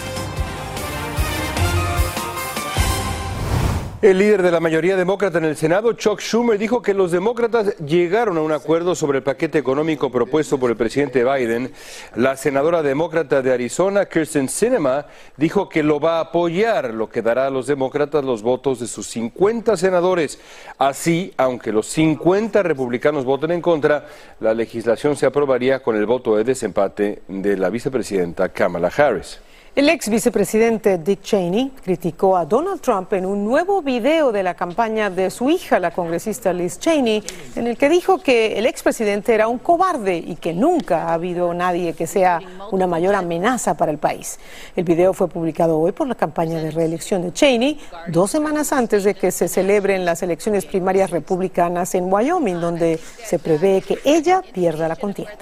El 4.01 4.17
líder 4.17 4.43
de 4.43 4.51
la 4.51 4.61
mayoría 4.61 4.95
demócrata 4.95 5.39
en 5.39 5.43
el 5.43 5.57
Senado, 5.57 5.91
Chuck 5.91 6.21
Schumer, 6.21 6.57
dijo 6.57 6.81
que 6.81 6.93
los 6.93 7.11
demócratas 7.11 7.75
llegaron 7.79 8.37
a 8.37 8.41
un 8.41 8.53
acuerdo 8.53 8.95
sobre 8.95 9.17
el 9.17 9.25
paquete 9.25 9.57
económico 9.57 10.09
propuesto 10.09 10.57
por 10.57 10.71
el 10.71 10.77
presidente 10.77 11.25
Biden. 11.25 11.73
La 12.15 12.37
senadora 12.37 12.81
demócrata 12.81 13.41
de 13.41 13.51
Arizona, 13.51 14.05
Kirsten 14.05 14.47
Sinema, 14.47 15.05
dijo 15.35 15.67
que 15.67 15.83
lo 15.83 15.99
va 15.99 16.19
a 16.19 16.21
apoyar, 16.21 16.93
lo 16.93 17.09
que 17.09 17.21
dará 17.21 17.47
a 17.47 17.49
los 17.49 17.67
demócratas 17.67 18.23
los 18.23 18.41
votos 18.41 18.79
de 18.79 18.87
sus 18.87 19.05
50 19.07 19.75
senadores. 19.75 20.39
Así, 20.77 21.33
aunque 21.35 21.73
los 21.73 21.87
50 21.87 22.63
republicanos 22.63 23.25
voten 23.25 23.51
en 23.51 23.61
contra, 23.61 24.07
la 24.39 24.53
legislación 24.53 25.17
se 25.17 25.25
aprobaría 25.25 25.83
con 25.83 25.97
el 25.97 26.05
voto 26.05 26.37
de 26.37 26.45
desempate 26.45 27.23
de 27.27 27.57
la 27.57 27.69
vicepresidenta 27.69 28.47
Kamala 28.47 28.93
Harris. 28.95 29.41
El 29.79 29.87
ex 29.87 30.09
vicepresidente 30.09 30.97
Dick 30.97 31.21
Cheney 31.21 31.71
criticó 31.81 32.35
a 32.35 32.43
Donald 32.43 32.81
Trump 32.81 33.13
en 33.13 33.25
un 33.25 33.45
nuevo 33.45 33.81
video 33.81 34.33
de 34.33 34.43
la 34.43 34.53
campaña 34.53 35.09
de 35.09 35.29
su 35.29 35.49
hija, 35.49 35.79
la 35.79 35.91
congresista 35.91 36.51
Liz 36.51 36.79
Cheney, 36.79 37.23
en 37.55 37.65
el 37.65 37.77
que 37.77 37.87
dijo 37.87 38.17
que 38.21 38.59
el 38.59 38.65
expresidente 38.65 39.33
era 39.33 39.47
un 39.47 39.57
cobarde 39.57 40.17
y 40.17 40.35
que 40.35 40.51
nunca 40.51 41.03
ha 41.03 41.13
habido 41.13 41.53
nadie 41.53 41.93
que 41.93 42.07
sea 42.07 42.41
una 42.73 42.87
mayor 42.87 43.15
amenaza 43.15 43.77
para 43.77 43.93
el 43.93 43.99
país. 43.99 44.37
El 44.75 44.83
video 44.83 45.13
fue 45.13 45.29
publicado 45.29 45.79
hoy 45.79 45.93
por 45.93 46.09
la 46.09 46.15
campaña 46.15 46.59
de 46.59 46.71
reelección 46.71 47.21
de 47.21 47.31
Cheney, 47.31 47.79
dos 48.09 48.31
semanas 48.31 48.73
antes 48.73 49.05
de 49.05 49.15
que 49.15 49.31
se 49.31 49.47
celebren 49.47 50.03
las 50.03 50.21
elecciones 50.21 50.65
primarias 50.65 51.09
republicanas 51.09 51.95
en 51.95 52.11
Wyoming, 52.11 52.59
donde 52.59 52.99
se 53.23 53.39
prevé 53.39 53.81
que 53.81 53.97
ella 54.03 54.41
pierda 54.53 54.89
la 54.89 54.97
contienda. 54.97 55.37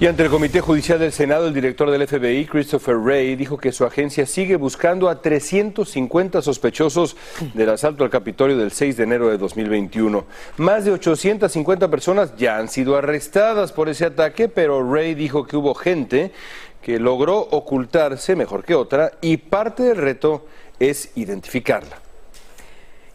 Y 0.00 0.06
ante 0.06 0.22
el 0.22 0.30
Comité 0.30 0.62
Judicial 0.62 0.98
del 0.98 1.12
Senado, 1.12 1.46
el 1.46 1.52
director 1.52 1.90
del 1.90 2.08
FBI, 2.08 2.46
Christopher 2.46 2.96
Wray, 2.96 3.36
dijo 3.36 3.58
que 3.58 3.70
su 3.70 3.84
agencia 3.84 4.24
sigue 4.24 4.56
buscando 4.56 5.10
a 5.10 5.20
350 5.20 6.40
sospechosos 6.40 7.18
del 7.52 7.68
asalto 7.68 8.02
al 8.02 8.08
Capitolio 8.08 8.56
del 8.56 8.70
6 8.70 8.96
de 8.96 9.02
enero 9.02 9.28
de 9.28 9.36
2021. 9.36 10.24
Más 10.56 10.86
de 10.86 10.92
850 10.92 11.90
personas 11.90 12.34
ya 12.38 12.56
han 12.56 12.68
sido 12.68 12.96
arrestadas 12.96 13.72
por 13.72 13.90
ese 13.90 14.06
ataque, 14.06 14.48
pero 14.48 14.82
Wray 14.82 15.14
dijo 15.14 15.46
que 15.46 15.58
hubo 15.58 15.74
gente 15.74 16.32
que 16.80 16.98
logró 16.98 17.36
ocultarse 17.38 18.34
mejor 18.36 18.64
que 18.64 18.74
otra 18.74 19.12
y 19.20 19.36
parte 19.36 19.82
del 19.82 19.98
reto 19.98 20.46
es 20.78 21.12
identificarla. 21.14 22.09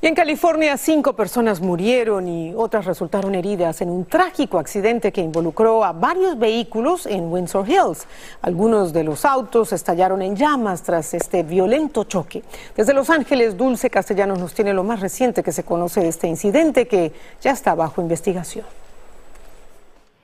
En 0.06 0.14
California, 0.14 0.78
cinco 0.78 1.14
personas 1.14 1.62
murieron 1.62 2.28
y 2.28 2.54
otras 2.56 2.86
resultaron 2.86 3.34
heridas 3.34 3.82
en 3.82 3.90
un 3.90 4.06
trágico 4.06 4.60
accidente 4.60 5.12
que 5.12 5.22
involucró 5.22 5.84
a 5.84 5.94
varios 5.94 6.38
vehículos 6.38 7.08
en 7.08 7.34
Windsor 7.34 7.68
Hills. 7.68 8.06
Algunos 8.44 8.94
de 8.94 9.04
los 9.04 9.26
autos 9.26 9.74
estallaron 9.74 10.22
en 10.22 10.36
llamas 10.36 10.84
tras 10.84 11.16
este 11.16 11.42
violento 11.42 12.04
choque. 12.04 12.44
Desde 12.78 12.94
Los 12.94 13.10
Ángeles, 13.10 13.58
Dulce 13.58 13.90
Castellanos 13.90 14.38
nos 14.38 14.54
tiene 14.54 14.74
lo 14.74 14.84
más 14.84 15.00
reciente 15.00 15.42
que 15.42 15.52
se 15.52 15.64
conoce 15.64 16.02
de 16.02 16.10
este 16.10 16.28
incidente 16.28 16.88
que 16.88 17.12
ya 17.42 17.50
está 17.50 17.74
bajo 17.74 18.00
investigación. 18.00 18.85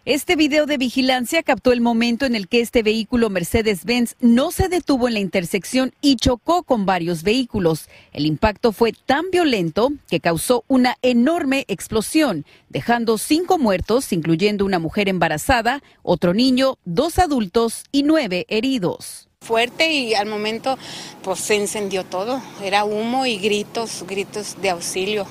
Este 0.05 0.35
video 0.35 0.65
de 0.65 0.79
vigilancia 0.79 1.43
captó 1.43 1.71
el 1.71 1.79
momento 1.79 2.25
en 2.25 2.33
el 2.33 2.47
que 2.47 2.59
este 2.59 2.81
vehículo 2.81 3.29
Mercedes-Benz 3.29 4.15
no 4.19 4.49
se 4.49 4.67
detuvo 4.67 5.07
en 5.07 5.13
la 5.13 5.19
intersección 5.19 5.93
y 6.01 6.15
chocó 6.15 6.63
con 6.63 6.87
varios 6.87 7.21
vehículos. 7.21 7.87
El 8.11 8.25
impacto 8.25 8.71
fue 8.71 8.93
tan 8.93 9.29
violento 9.29 9.91
que 10.09 10.19
causó 10.19 10.63
una 10.67 10.97
enorme 11.03 11.65
explosión, 11.67 12.47
dejando 12.67 13.19
cinco 13.19 13.59
muertos, 13.59 14.11
incluyendo 14.11 14.65
una 14.65 14.79
mujer 14.79 15.07
embarazada, 15.07 15.83
otro 16.01 16.33
niño, 16.33 16.79
dos 16.83 17.19
adultos 17.19 17.83
y 17.91 18.01
nueve 18.01 18.47
heridos 18.49 19.27
fuerte 19.43 19.91
y 19.91 20.13
al 20.13 20.27
momento 20.27 20.77
pues 21.23 21.39
se 21.39 21.55
encendió 21.55 22.03
todo. 22.05 22.41
Era 22.63 22.85
humo 22.85 23.25
y 23.25 23.39
gritos, 23.39 24.05
gritos 24.07 24.61
de 24.61 24.69
auxilio. 24.69 25.25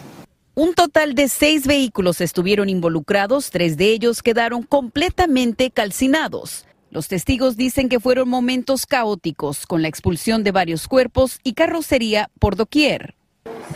Un 0.57 0.75
total 0.75 1.15
de 1.15 1.29
seis 1.29 1.65
vehículos 1.65 2.21
estuvieron 2.21 2.69
involucrados, 2.69 3.51
tres 3.51 3.77
de 3.77 3.93
ellos 3.93 4.21
quedaron 4.21 4.65
completamente 4.65 5.71
calcinados. 5.71 6.67
Los 6.91 7.07
testigos 7.07 7.57
dicen 7.57 7.89
que 7.89 8.01
fueron 8.01 8.29
momentos 8.29 8.85
caóticos, 8.85 9.65
con 9.65 9.81
la 9.81 9.87
expulsión 9.87 10.43
de 10.43 10.51
varios 10.51 10.89
cuerpos 10.89 11.39
y 11.45 11.53
carrocería 11.53 12.31
por 12.41 12.57
doquier. 12.57 13.15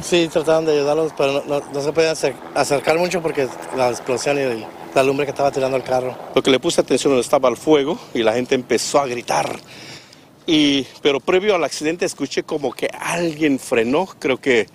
Sí, 0.03 0.29
trataron 0.31 0.67
de 0.67 0.73
ayudarlos, 0.73 1.13
pero 1.17 1.45
no, 1.47 1.81
se 1.81 1.93
podían 1.93 2.17
acercar 2.55 2.99
mucho 2.99 3.23
porque 3.23 3.47
la 3.77 3.91
explosión 3.91 4.37
y 4.39 4.67
la 4.97 5.03
lumbre 5.05 5.27
que 5.27 5.31
estaba 5.31 5.53
tirando 5.53 5.77
el 5.77 5.85
carro. 5.85 6.19
Lo 6.35 6.43
que 6.43 6.51
le 6.51 6.59
puse 6.59 6.81
atención 6.81 7.13
donde 7.13 7.23
estaba 7.23 7.49
el 7.49 7.57
fuego 7.57 8.01
y 8.15 8.25
la 8.25 8.33
gente 8.33 8.57
empezó 8.57 8.99
a 8.99 9.07
gritar. 9.07 9.61
Y, 10.45 10.83
pero 11.03 11.21
previo 11.21 11.55
al 11.55 11.63
accidente 11.63 12.05
escuché 12.05 12.43
como 12.43 12.73
que 12.73 12.91
alguien 12.99 13.61
frenó, 13.61 14.07
creo 14.19 14.39
que 14.39 14.67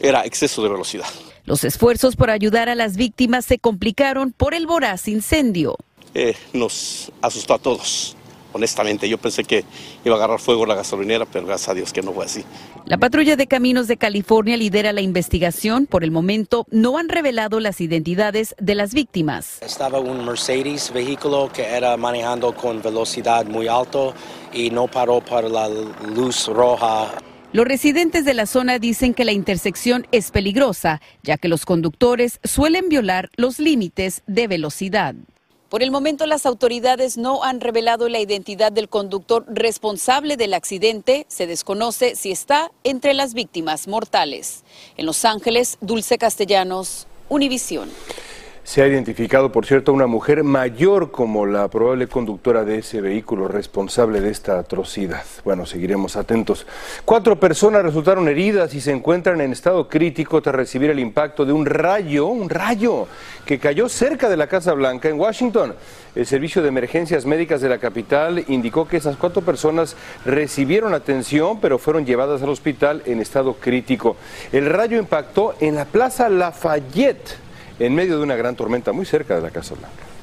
era 0.00 0.26
exceso 0.26 0.60
de 0.60 0.70
velocidad. 0.70 1.06
Los 1.46 1.62
esfuerzos 1.62 2.16
por 2.16 2.30
ayudar 2.30 2.68
a 2.68 2.74
las 2.74 2.96
víctimas 2.96 3.44
se 3.44 3.60
complicaron 3.60 4.32
por 4.32 4.52
el 4.52 4.66
voraz 4.66 5.06
incendio. 5.06 5.76
Eh, 6.12 6.34
nos 6.52 7.12
asustó 7.22 7.54
a 7.54 7.58
todos. 7.58 8.16
Honestamente, 8.52 9.08
yo 9.08 9.16
pensé 9.16 9.44
que 9.44 9.64
iba 10.04 10.14
a 10.14 10.18
agarrar 10.18 10.40
fuego 10.40 10.66
la 10.66 10.74
gasolinera, 10.74 11.24
pero 11.24 11.46
gracias 11.46 11.68
a 11.68 11.74
Dios 11.74 11.92
que 11.92 12.02
no 12.02 12.12
fue 12.12 12.24
así. 12.24 12.42
La 12.84 12.98
patrulla 12.98 13.36
de 13.36 13.46
caminos 13.46 13.86
de 13.86 13.96
California 13.96 14.56
lidera 14.56 14.92
la 14.92 15.02
investigación. 15.02 15.86
Por 15.86 16.02
el 16.02 16.10
momento, 16.10 16.66
no 16.70 16.98
han 16.98 17.08
revelado 17.08 17.60
las 17.60 17.80
identidades 17.80 18.56
de 18.58 18.74
las 18.74 18.92
víctimas. 18.92 19.58
Estaba 19.62 20.00
un 20.00 20.24
Mercedes 20.24 20.92
vehículo 20.92 21.50
que 21.52 21.62
era 21.62 21.96
manejando 21.96 22.56
con 22.56 22.82
velocidad 22.82 23.46
muy 23.46 23.68
alto 23.68 24.14
y 24.52 24.70
no 24.70 24.88
paró 24.88 25.20
para 25.20 25.48
la 25.48 25.68
luz 25.68 26.48
roja. 26.48 27.12
Los 27.56 27.64
residentes 27.64 28.26
de 28.26 28.34
la 28.34 28.44
zona 28.44 28.78
dicen 28.78 29.14
que 29.14 29.24
la 29.24 29.32
intersección 29.32 30.06
es 30.12 30.30
peligrosa, 30.30 31.00
ya 31.22 31.38
que 31.38 31.48
los 31.48 31.64
conductores 31.64 32.38
suelen 32.44 32.90
violar 32.90 33.30
los 33.36 33.58
límites 33.58 34.22
de 34.26 34.46
velocidad. 34.46 35.14
Por 35.70 35.82
el 35.82 35.90
momento, 35.90 36.26
las 36.26 36.44
autoridades 36.44 37.16
no 37.16 37.44
han 37.44 37.62
revelado 37.62 38.10
la 38.10 38.20
identidad 38.20 38.72
del 38.72 38.90
conductor 38.90 39.46
responsable 39.48 40.36
del 40.36 40.52
accidente. 40.52 41.24
Se 41.28 41.46
desconoce 41.46 42.14
si 42.14 42.30
está 42.30 42.70
entre 42.84 43.14
las 43.14 43.32
víctimas 43.32 43.88
mortales. 43.88 44.62
En 44.98 45.06
Los 45.06 45.24
Ángeles, 45.24 45.78
Dulce 45.80 46.18
Castellanos, 46.18 47.06
Univisión. 47.30 47.88
Se 48.66 48.82
ha 48.82 48.88
identificado, 48.88 49.52
por 49.52 49.64
cierto, 49.64 49.92
una 49.92 50.08
mujer 50.08 50.42
mayor 50.42 51.12
como 51.12 51.46
la 51.46 51.68
probable 51.68 52.08
conductora 52.08 52.64
de 52.64 52.78
ese 52.78 53.00
vehículo 53.00 53.46
responsable 53.46 54.20
de 54.20 54.30
esta 54.30 54.58
atrocidad. 54.58 55.22
Bueno, 55.44 55.66
seguiremos 55.66 56.16
atentos. 56.16 56.66
Cuatro 57.04 57.38
personas 57.38 57.84
resultaron 57.84 58.26
heridas 58.26 58.74
y 58.74 58.80
se 58.80 58.90
encuentran 58.90 59.40
en 59.40 59.52
estado 59.52 59.88
crítico 59.88 60.42
tras 60.42 60.56
recibir 60.56 60.90
el 60.90 60.98
impacto 60.98 61.44
de 61.44 61.52
un 61.52 61.64
rayo, 61.64 62.26
un 62.26 62.50
rayo, 62.50 63.06
que 63.46 63.60
cayó 63.60 63.88
cerca 63.88 64.28
de 64.28 64.36
la 64.36 64.48
Casa 64.48 64.72
Blanca 64.72 65.08
en 65.08 65.20
Washington. 65.20 65.76
El 66.16 66.26
Servicio 66.26 66.60
de 66.60 66.68
Emergencias 66.68 67.24
Médicas 67.24 67.60
de 67.60 67.68
la 67.68 67.78
capital 67.78 68.44
indicó 68.48 68.88
que 68.88 68.96
esas 68.96 69.16
cuatro 69.16 69.42
personas 69.42 69.94
recibieron 70.24 70.92
atención, 70.92 71.60
pero 71.60 71.78
fueron 71.78 72.04
llevadas 72.04 72.42
al 72.42 72.48
hospital 72.48 73.00
en 73.06 73.20
estado 73.20 73.54
crítico. 73.54 74.16
El 74.50 74.66
rayo 74.66 74.98
impactó 74.98 75.54
en 75.60 75.76
la 75.76 75.84
Plaza 75.84 76.28
Lafayette 76.28 77.45
en 77.78 77.94
medio 77.94 78.16
de 78.18 78.22
una 78.22 78.36
gran 78.36 78.56
tormenta 78.56 78.92
muy 78.92 79.06
cerca 79.06 79.36
de 79.36 79.42
la 79.42 79.50
Casa 79.50 79.74
Blanca. 79.74 80.16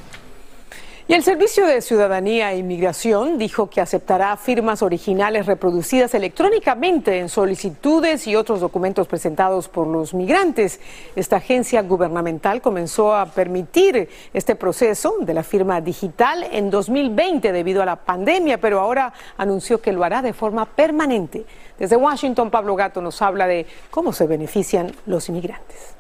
Y 1.06 1.16
el 1.16 1.24
Servicio 1.24 1.68
de 1.68 1.82
Ciudadanía 1.82 2.54
e 2.54 2.60
Inmigración 2.60 3.38
dijo 3.38 3.70
que 3.70 3.82
aceptará 3.82 4.38
firmas 4.38 4.82
originales 4.82 5.48
reproducidas 5.48 6.14
electrónicamente 6.14 7.20
en 7.20 7.28
solicitudes 7.28 8.26
y 8.26 8.38
otros 8.38 8.62
documentos 8.62 9.06
presentados 9.10 9.68
por 9.68 9.86
los 9.86 10.14
migrantes. 10.14 10.80
Esta 11.18 11.36
agencia 11.36 11.82
gubernamental 11.82 12.62
comenzó 12.62 13.14
a 13.14 13.26
permitir 13.26 14.08
este 14.34 14.56
proceso 14.56 15.16
de 15.20 15.34
la 15.34 15.44
firma 15.44 15.82
digital 15.82 16.48
en 16.50 16.70
2020 16.70 17.52
debido 17.52 17.82
a 17.82 17.86
la 17.86 17.98
pandemia, 17.98 18.62
pero 18.62 18.80
ahora 18.80 19.12
anunció 19.36 19.82
que 19.82 19.92
lo 19.92 20.06
hará 20.06 20.22
de 20.22 20.32
forma 20.32 20.66
permanente. 20.66 21.46
Desde 21.78 21.98
Washington, 21.98 22.50
Pablo 22.50 22.78
Gato 22.78 23.02
nos 23.02 23.22
habla 23.22 23.46
de 23.46 23.66
cómo 23.92 24.14
se 24.14 24.26
benefician 24.26 24.94
los 25.06 25.28
inmigrantes. 25.28 25.96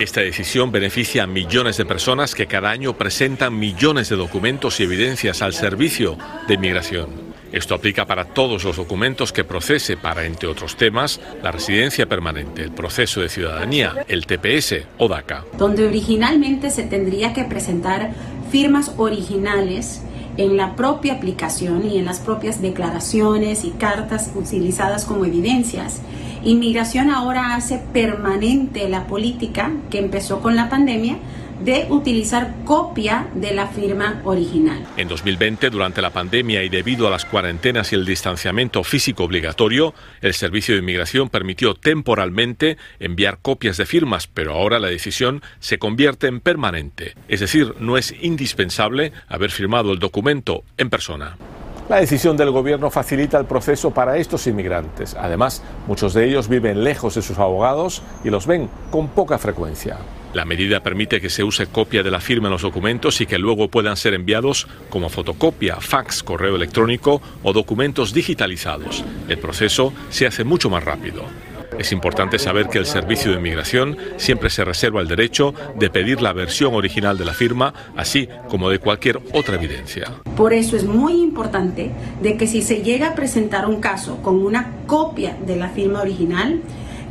Esta 0.00 0.22
decisión 0.22 0.72
beneficia 0.72 1.24
a 1.24 1.26
millones 1.26 1.76
de 1.76 1.84
personas 1.84 2.34
que 2.34 2.46
cada 2.46 2.70
año 2.70 2.96
presentan 2.96 3.58
millones 3.58 4.08
de 4.08 4.16
documentos 4.16 4.80
y 4.80 4.84
evidencias 4.84 5.42
al 5.42 5.52
servicio 5.52 6.16
de 6.48 6.54
inmigración. 6.54 7.10
Esto 7.52 7.74
aplica 7.74 8.06
para 8.06 8.24
todos 8.24 8.64
los 8.64 8.78
documentos 8.78 9.30
que 9.30 9.44
procese 9.44 9.98
para, 9.98 10.24
entre 10.24 10.48
otros 10.48 10.76
temas, 10.76 11.20
la 11.42 11.52
residencia 11.52 12.06
permanente, 12.06 12.62
el 12.62 12.72
proceso 12.72 13.20
de 13.20 13.28
ciudadanía, 13.28 14.06
el 14.08 14.24
TPS 14.24 14.86
o 14.96 15.06
DACA. 15.06 15.44
Donde 15.58 15.86
originalmente 15.86 16.70
se 16.70 16.84
tendría 16.84 17.34
que 17.34 17.44
presentar 17.44 18.12
firmas 18.50 18.92
originales 18.96 20.00
en 20.40 20.56
la 20.56 20.74
propia 20.74 21.12
aplicación 21.12 21.86
y 21.86 21.98
en 21.98 22.06
las 22.06 22.18
propias 22.18 22.62
declaraciones 22.62 23.62
y 23.64 23.72
cartas 23.72 24.30
utilizadas 24.34 25.04
como 25.04 25.26
evidencias. 25.26 26.00
Inmigración 26.42 27.10
ahora 27.10 27.54
hace 27.56 27.76
permanente 27.92 28.88
la 28.88 29.06
política 29.06 29.70
que 29.90 29.98
empezó 29.98 30.40
con 30.40 30.56
la 30.56 30.70
pandemia 30.70 31.18
de 31.60 31.86
utilizar 31.90 32.54
copia 32.64 33.28
de 33.34 33.52
la 33.52 33.68
firma 33.68 34.20
original. 34.24 34.86
En 34.96 35.08
2020, 35.08 35.70
durante 35.70 36.02
la 36.02 36.10
pandemia 36.10 36.62
y 36.62 36.68
debido 36.68 37.06
a 37.06 37.10
las 37.10 37.24
cuarentenas 37.24 37.92
y 37.92 37.96
el 37.96 38.06
distanciamiento 38.06 38.82
físico 38.82 39.24
obligatorio, 39.24 39.94
el 40.20 40.34
Servicio 40.34 40.74
de 40.74 40.80
Inmigración 40.80 41.28
permitió 41.28 41.74
temporalmente 41.74 42.78
enviar 42.98 43.38
copias 43.42 43.76
de 43.76 43.86
firmas, 43.86 44.26
pero 44.26 44.54
ahora 44.54 44.78
la 44.78 44.88
decisión 44.88 45.42
se 45.58 45.78
convierte 45.78 46.26
en 46.26 46.40
permanente. 46.40 47.14
Es 47.28 47.40
decir, 47.40 47.74
no 47.78 47.96
es 47.96 48.14
indispensable 48.20 49.12
haber 49.28 49.50
firmado 49.50 49.92
el 49.92 49.98
documento 49.98 50.64
en 50.76 50.90
persona. 50.90 51.36
La 51.90 51.96
decisión 51.96 52.36
del 52.36 52.52
gobierno 52.52 52.88
facilita 52.88 53.36
el 53.36 53.46
proceso 53.46 53.90
para 53.90 54.16
estos 54.16 54.46
inmigrantes. 54.46 55.16
Además, 55.18 55.60
muchos 55.88 56.14
de 56.14 56.24
ellos 56.24 56.48
viven 56.48 56.84
lejos 56.84 57.16
de 57.16 57.22
sus 57.22 57.36
abogados 57.38 58.02
y 58.22 58.30
los 58.30 58.46
ven 58.46 58.70
con 58.92 59.08
poca 59.08 59.38
frecuencia. 59.38 59.98
La 60.32 60.44
medida 60.44 60.80
permite 60.80 61.20
que 61.20 61.28
se 61.28 61.42
use 61.42 61.66
copia 61.66 62.04
de 62.04 62.10
la 62.10 62.20
firma 62.20 62.46
en 62.46 62.52
los 62.52 62.62
documentos 62.62 63.20
y 63.20 63.26
que 63.26 63.38
luego 63.38 63.68
puedan 63.68 63.96
ser 63.96 64.14
enviados 64.14 64.68
como 64.88 65.08
fotocopia, 65.08 65.80
fax, 65.80 66.22
correo 66.22 66.54
electrónico 66.54 67.20
o 67.42 67.52
documentos 67.52 68.14
digitalizados. 68.14 69.04
El 69.28 69.38
proceso 69.38 69.92
se 70.08 70.26
hace 70.26 70.44
mucho 70.44 70.70
más 70.70 70.84
rápido. 70.84 71.24
Es 71.78 71.92
importante 71.92 72.38
saber 72.38 72.68
que 72.68 72.78
el 72.78 72.86
Servicio 72.86 73.30
de 73.30 73.38
Inmigración 73.38 73.96
siempre 74.18 74.50
se 74.50 74.64
reserva 74.64 75.00
el 75.00 75.08
derecho 75.08 75.54
de 75.76 75.88
pedir 75.88 76.20
la 76.20 76.32
versión 76.32 76.74
original 76.74 77.16
de 77.16 77.24
la 77.24 77.32
firma, 77.32 77.72
así 77.96 78.28
como 78.48 78.68
de 78.70 78.78
cualquier 78.78 79.18
otra 79.32 79.56
evidencia. 79.56 80.12
Por 80.36 80.52
eso 80.52 80.76
es 80.76 80.84
muy 80.84 81.14
importante 81.14 81.90
de 82.22 82.36
que 82.36 82.46
si 82.46 82.62
se 82.62 82.82
llega 82.82 83.08
a 83.08 83.14
presentar 83.14 83.66
un 83.66 83.80
caso 83.80 84.18
con 84.22 84.42
una 84.44 84.72
copia 84.86 85.36
de 85.46 85.56
la 85.56 85.70
firma 85.70 86.02
original, 86.02 86.60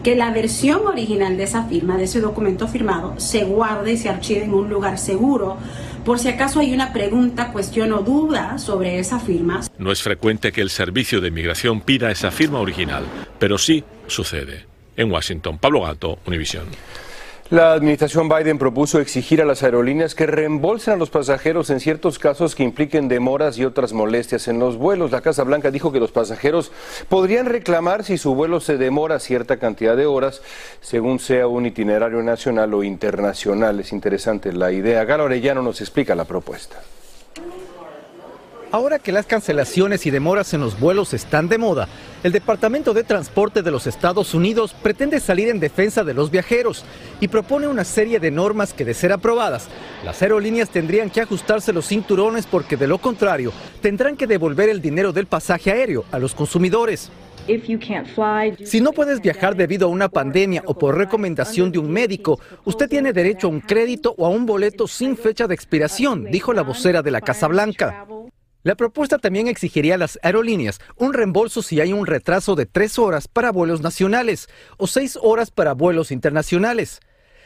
que 0.04 0.16
la 0.16 0.32
versión 0.32 0.88
original 0.88 1.38
de 1.38 1.44
esa 1.44 1.66
firma, 1.66 1.98
de 1.98 2.06
ese 2.06 2.22
documento 2.22 2.68
firmado, 2.68 3.16
se 3.18 3.44
guarde 3.44 3.94
y 3.94 3.98
se 3.98 4.10
archive 4.10 4.44
en 4.44 4.54
un 4.54 4.70
lugar 4.70 4.98
seguro 4.98 5.58
por 6.06 6.18
si 6.18 6.30
acaso 6.30 6.60
hay 6.60 6.74
una 6.74 6.94
pregunta, 6.94 7.52
cuestión 7.52 7.92
o 7.94 8.02
duda 8.02 8.58
sobre 8.58 9.00
esa 9.00 9.20
firma. 9.20 9.62
No 9.78 9.92
es 9.92 10.02
frecuente 10.02 10.52
que 10.52 10.62
el 10.62 10.70
Servicio 10.70 11.22
de 11.22 11.28
Inmigración 11.28 11.82
pida 11.82 12.10
esa 12.10 12.32
firma 12.32 12.60
original, 12.60 13.04
pero 13.38 13.58
sí 13.58 13.84
sucede. 14.08 14.66
En 14.96 15.12
Washington, 15.12 15.60
Pablo 15.60 15.82
Gato, 15.82 16.20
Univisión. 16.26 16.66
La 17.52 17.74
administración 17.74 18.30
Biden 18.30 18.60
propuso 18.60 19.00
exigir 19.00 19.42
a 19.42 19.46
las 19.46 19.64
aerolíneas 19.64 20.14
que 20.14 20.28
reembolsen 20.28 20.94
a 20.94 20.98
los 20.98 21.10
pasajeros 21.10 21.72
en 21.72 21.80
ciertos 21.80 22.20
casos 22.20 22.54
que 22.54 22.62
impliquen 22.62 23.08
demoras 23.08 23.58
y 23.58 23.66
otras 23.66 23.92
molestias 23.92 24.48
en 24.48 24.60
los 24.60 24.78
vuelos. 24.78 25.10
La 25.10 25.22
Casa 25.22 25.44
Blanca 25.44 25.72
dijo 25.72 25.92
que 25.92 26.00
los 26.00 26.12
pasajeros 26.12 26.72
podrían 27.08 27.48
reclamar 27.48 28.04
si 28.04 28.20
su 28.20 28.36
vuelo 28.36 28.60
se 28.60 28.78
demora 28.78 29.20
cierta 29.20 29.58
cantidad 29.58 29.98
de 29.98 30.06
horas, 30.06 30.44
según 30.80 31.18
sea 31.18 31.48
un 31.48 31.66
itinerario 31.66 32.22
nacional 32.22 32.72
o 32.76 32.84
internacional. 32.84 33.80
Es 33.80 33.94
interesante 33.94 34.54
la 34.54 34.72
idea. 34.72 35.04
Galo 35.04 35.24
Orellano 35.24 35.64
nos 35.64 35.82
explica 35.82 36.14
la 36.14 36.26
propuesta. 36.26 36.80
Ahora 38.72 39.00
que 39.00 39.12
las 39.12 39.26
cancelaciones 39.26 40.06
y 40.06 40.12
demoras 40.12 40.54
en 40.54 40.62
los 40.62 40.80
vuelos 40.80 41.16
están 41.16 41.50
de 41.50 41.58
moda, 41.58 41.88
el 42.24 42.32
Departamento 42.32 42.94
de 42.94 43.04
Transporte 43.04 43.64
de 43.64 43.72
los 43.72 43.88
Estados 43.88 44.36
Unidos 44.36 44.76
pretende 44.84 45.20
salir 45.20 45.50
en 45.50 45.60
defensa 45.60 46.04
de 46.04 46.14
los 46.14 46.30
viajeros 46.30 46.86
y 47.20 47.30
propone 47.30 47.68
una 47.68 47.84
serie 47.84 48.20
de 48.20 48.30
normas 48.30 48.74
que, 48.74 48.86
de 48.86 48.94
ser 48.94 49.12
aprobadas, 49.12 49.68
las 50.06 50.22
aerolíneas 50.22 50.70
tendrían 50.70 51.10
que 51.10 51.22
ajustarse 51.22 51.74
los 51.74 51.88
cinturones 51.88 52.46
porque 52.46 52.78
de 52.78 52.86
lo 52.86 53.00
contrario 53.00 53.52
tendrán 53.82 54.16
que 54.16 54.28
devolver 54.28 54.70
el 54.70 54.82
dinero 54.82 55.14
del 55.14 55.26
pasaje 55.26 55.72
aéreo 55.72 56.06
a 56.12 56.20
los 56.20 56.36
consumidores. 56.36 57.10
Si 58.66 58.82
no 58.82 58.92
puedes 58.92 59.20
viajar 59.22 59.56
debido 59.56 59.88
a 59.88 59.90
una 59.90 60.10
pandemia 60.10 60.62
o 60.68 60.78
por 60.78 60.96
recomendación 60.96 61.72
de 61.72 61.80
un 61.80 61.90
médico, 61.90 62.40
usted 62.66 62.88
tiene 62.88 63.14
derecho 63.14 63.48
a 63.48 63.50
un 63.50 63.62
crédito 63.62 64.14
o 64.16 64.28
a 64.28 64.30
un 64.30 64.46
boleto 64.46 64.88
sin 64.88 65.18
fecha 65.18 65.48
de 65.48 65.56
expiración, 65.56 66.26
dijo 66.26 66.54
la 66.54 66.62
vocera 66.62 67.02
de 67.02 67.10
la 67.10 67.22
Casa 67.22 67.48
Blanca. 67.48 68.06
La 68.62 68.76
propuesta 68.76 69.20
también 69.20 69.48
exigiría 69.48 69.96
a 69.96 69.98
las 69.98 70.20
aerolíneas 70.22 70.82
un 70.98 71.14
reembolso 71.14 71.62
si 71.62 71.80
hay 71.80 71.94
un 71.94 72.06
retraso 72.06 72.56
de 72.56 72.66
tres 72.66 73.00
horas 73.00 73.30
para 73.30 73.54
vuelos 73.54 73.82
nacionales 73.82 74.50
o 74.76 74.86
seis 74.86 75.18
horas 75.22 75.50
para 75.50 75.74
vuelos 75.74 76.12
internacionales, 76.12 77.00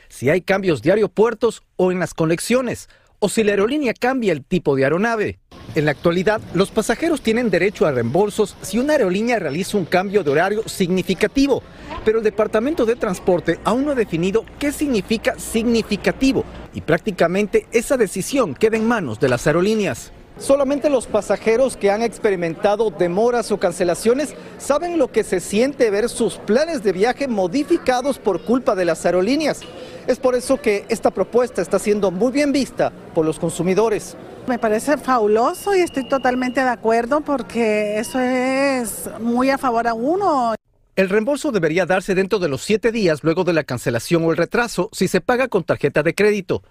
si 0.09 0.31
hay 0.31 0.41
cambios 0.41 0.81
de 0.81 0.91
aeropuertos 0.91 1.61
o 1.75 1.91
en 1.91 1.99
las 1.99 2.15
conexiones, 2.15 2.89
o 3.19 3.29
si 3.29 3.43
la 3.43 3.51
aerolínea 3.51 3.93
cambia 3.93 4.31
el 4.31 4.43
tipo 4.43 4.75
de 4.75 4.85
aeronave. 4.85 5.39
En 5.75 5.85
la 5.85 5.91
actualidad, 5.91 6.41
los 6.55 6.71
pasajeros 6.71 7.21
tienen 7.21 7.51
derecho 7.51 7.85
a 7.85 7.91
reembolsos 7.91 8.57
si 8.61 8.79
una 8.79 8.93
aerolínea 8.93 9.37
realiza 9.37 9.77
un 9.77 9.85
cambio 9.85 10.23
de 10.23 10.31
horario 10.31 10.67
significativo, 10.67 11.61
pero 12.03 12.17
el 12.17 12.23
Departamento 12.23 12.85
de 12.85 12.95
Transporte 12.95 13.59
aún 13.63 13.85
no 13.85 13.91
ha 13.91 13.95
definido 13.95 14.45
qué 14.57 14.71
significa 14.71 15.37
significativo 15.37 16.43
y 16.73 16.81
prácticamente 16.81 17.67
esa 17.71 17.97
decisión 17.97 18.55
queda 18.55 18.77
en 18.77 18.87
manos 18.87 19.19
de 19.19 19.29
las 19.29 19.45
aerolíneas. 19.45 20.11
Solamente 20.37 20.89
los 20.89 21.07
pasajeros 21.07 21.77
que 21.77 21.91
han 21.91 22.01
experimentado 22.01 22.89
demoras 22.89 23.51
o 23.51 23.59
cancelaciones 23.59 24.33
saben 24.57 24.97
lo 24.97 25.11
que 25.11 25.23
se 25.23 25.39
siente 25.39 25.89
ver 25.91 26.09
sus 26.09 26.35
planes 26.35 26.83
de 26.83 26.91
viaje 26.91 27.27
modificados 27.27 28.17
por 28.17 28.43
culpa 28.43 28.75
de 28.75 28.85
las 28.85 29.05
aerolíneas. 29.05 29.61
Es 30.07 30.19
por 30.19 30.35
eso 30.35 30.59
que 30.59 30.85
esta 30.89 31.11
propuesta 31.11 31.61
está 31.61 31.79
siendo 31.79 32.11
muy 32.11 32.31
bien 32.31 32.51
vista 32.51 32.91
por 33.13 33.25
los 33.25 33.39
consumidores. 33.39 34.17
Me 34.47 34.59
parece 34.59 34.97
fabuloso 34.97 35.73
y 35.75 35.79
estoy 35.79 36.07
totalmente 36.09 36.61
de 36.61 36.69
acuerdo 36.69 37.21
porque 37.21 37.99
eso 37.99 38.19
es 38.19 39.09
muy 39.21 39.49
a 39.49 39.57
favor 39.57 39.87
a 39.87 39.93
uno. 39.93 40.55
El 40.95 41.09
reembolso 41.09 41.51
debería 41.51 41.85
darse 41.85 42.13
dentro 42.13 42.39
de 42.39 42.49
los 42.49 42.61
siete 42.61 42.91
días 42.91 43.23
luego 43.23 43.43
de 43.43 43.53
la 43.53 43.63
cancelación 43.63 44.25
o 44.25 44.31
el 44.31 44.37
retraso 44.37 44.89
si 44.91 45.07
se 45.07 45.21
paga 45.21 45.47
con 45.47 45.63
tarjeta 45.63 46.03
de 46.03 46.13
crédito. 46.13 46.61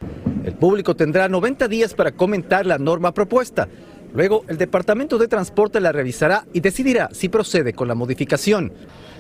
El 0.45 0.55
público 0.55 0.97
tendrá 0.97 1.29
90 1.29 1.69
días 1.69 1.95
para 1.95 2.13
comentar 2.13 2.67
la 2.67 2.79
norma 2.79 3.13
propuesta. 3.13 3.69
Luego, 4.13 4.45
el 4.49 4.59
Departamento 4.59 5.17
de 5.17 5.29
Transporte 5.29 5.81
la 5.81 5.93
revisará 5.93 6.47
y 6.53 6.61
decidirá 6.61 7.09
si 7.13 7.29
procede 7.29 7.73
con 7.73 7.89
la 7.89 7.95
modificación. 7.95 8.73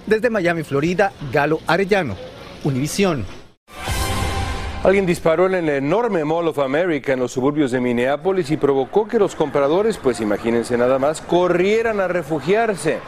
Desde 0.07 0.31
Miami, 0.31 0.65
Florida, 0.65 1.13
Galo 1.33 1.61
Arellano, 1.67 2.17
Univisión. 2.65 3.25
Alguien 4.83 5.07
disparó 5.07 5.47
en 5.47 5.55
el 5.55 5.69
enorme 5.69 6.25
Mall 6.25 6.49
of 6.49 6.59
America 6.59 7.13
en 7.13 7.21
los 7.21 7.31
suburbios 7.31 7.71
de 7.71 7.81
Minneapolis 7.81 8.51
y 8.51 8.57
provocó 8.57 9.07
que 9.07 9.21
los 9.21 9.37
compradores, 9.37 9.97
pues 9.97 10.21
imagínense 10.21 10.77
nada 10.77 10.99
más, 10.99 11.21
corrieran 11.21 12.01
a 12.01 12.09
refugiarse. 12.09 12.99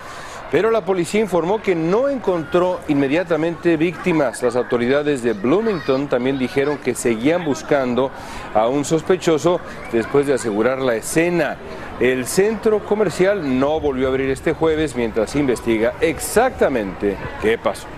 Pero 0.55 0.71
la 0.71 0.85
policía 0.85 1.21
informó 1.21 1.61
que 1.61 1.75
no 1.75 2.09
encontró 2.09 2.79
inmediatamente 2.87 3.77
víctimas. 3.77 4.41
Las 4.41 4.55
autoridades 4.55 5.21
de 5.25 5.33
Bloomington 5.33 6.07
también 6.07 6.39
dijeron 6.39 6.79
que 6.79 6.95
seguían 6.95 7.45
buscando 7.45 8.13
a 8.55 8.69
un 8.69 8.85
sospechoso 8.85 9.59
después 9.91 10.29
de 10.29 10.35
asegurar 10.35 10.79
la 10.79 10.95
escena. 10.95 11.57
El 11.99 12.25
centro 12.25 12.85
comercial 12.85 13.59
no 13.59 13.81
volvió 13.81 14.07
a 14.07 14.11
abrir 14.11 14.31
este 14.31 14.53
jueves 14.53 14.95
mientras 14.95 15.31
se 15.31 15.41
investiga 15.41 15.95
exactamente 16.01 17.17
qué 17.43 17.59
pasó. 17.59 17.89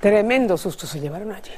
Tremendo 0.00 0.56
susto 0.56 0.86
se 0.86 1.00
llevaron 1.00 1.32
allí. 1.32 1.52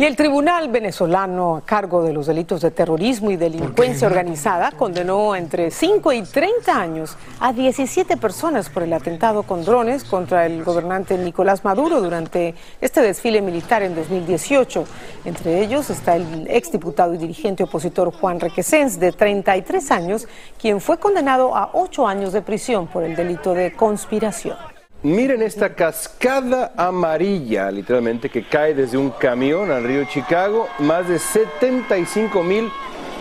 Y 0.00 0.04
el 0.04 0.14
tribunal 0.14 0.68
venezolano 0.68 1.56
a 1.56 1.62
cargo 1.62 2.04
de 2.04 2.12
los 2.12 2.28
delitos 2.28 2.60
de 2.60 2.70
terrorismo 2.70 3.32
y 3.32 3.36
delincuencia 3.36 4.06
organizada 4.06 4.70
condenó 4.70 5.34
entre 5.34 5.72
5 5.72 6.12
y 6.12 6.22
30 6.22 6.80
años 6.80 7.16
a 7.40 7.52
17 7.52 8.16
personas 8.16 8.68
por 8.68 8.84
el 8.84 8.92
atentado 8.92 9.42
con 9.42 9.64
drones 9.64 10.04
contra 10.04 10.46
el 10.46 10.62
gobernante 10.62 11.18
Nicolás 11.18 11.64
Maduro 11.64 12.00
durante 12.00 12.54
este 12.80 13.00
desfile 13.02 13.42
militar 13.42 13.82
en 13.82 13.96
2018. 13.96 14.84
Entre 15.24 15.64
ellos 15.64 15.90
está 15.90 16.14
el 16.14 16.46
exdiputado 16.48 17.12
y 17.14 17.18
dirigente 17.18 17.64
opositor 17.64 18.12
Juan 18.12 18.38
Requesens, 18.38 19.00
de 19.00 19.10
33 19.10 19.90
años, 19.90 20.28
quien 20.60 20.80
fue 20.80 20.98
condenado 20.98 21.56
a 21.56 21.70
8 21.72 22.06
años 22.06 22.32
de 22.32 22.42
prisión 22.42 22.86
por 22.86 23.02
el 23.02 23.16
delito 23.16 23.52
de 23.52 23.72
conspiración. 23.72 24.77
Miren 25.08 25.40
esta 25.40 25.74
cascada 25.74 26.72
amarilla, 26.76 27.70
literalmente, 27.70 28.28
que 28.28 28.46
cae 28.46 28.74
desde 28.74 28.98
un 28.98 29.08
camión 29.08 29.70
al 29.70 29.82
río 29.82 30.04
Chicago. 30.04 30.68
Más 30.80 31.08
de 31.08 31.18
75 31.18 32.42
mil 32.42 32.70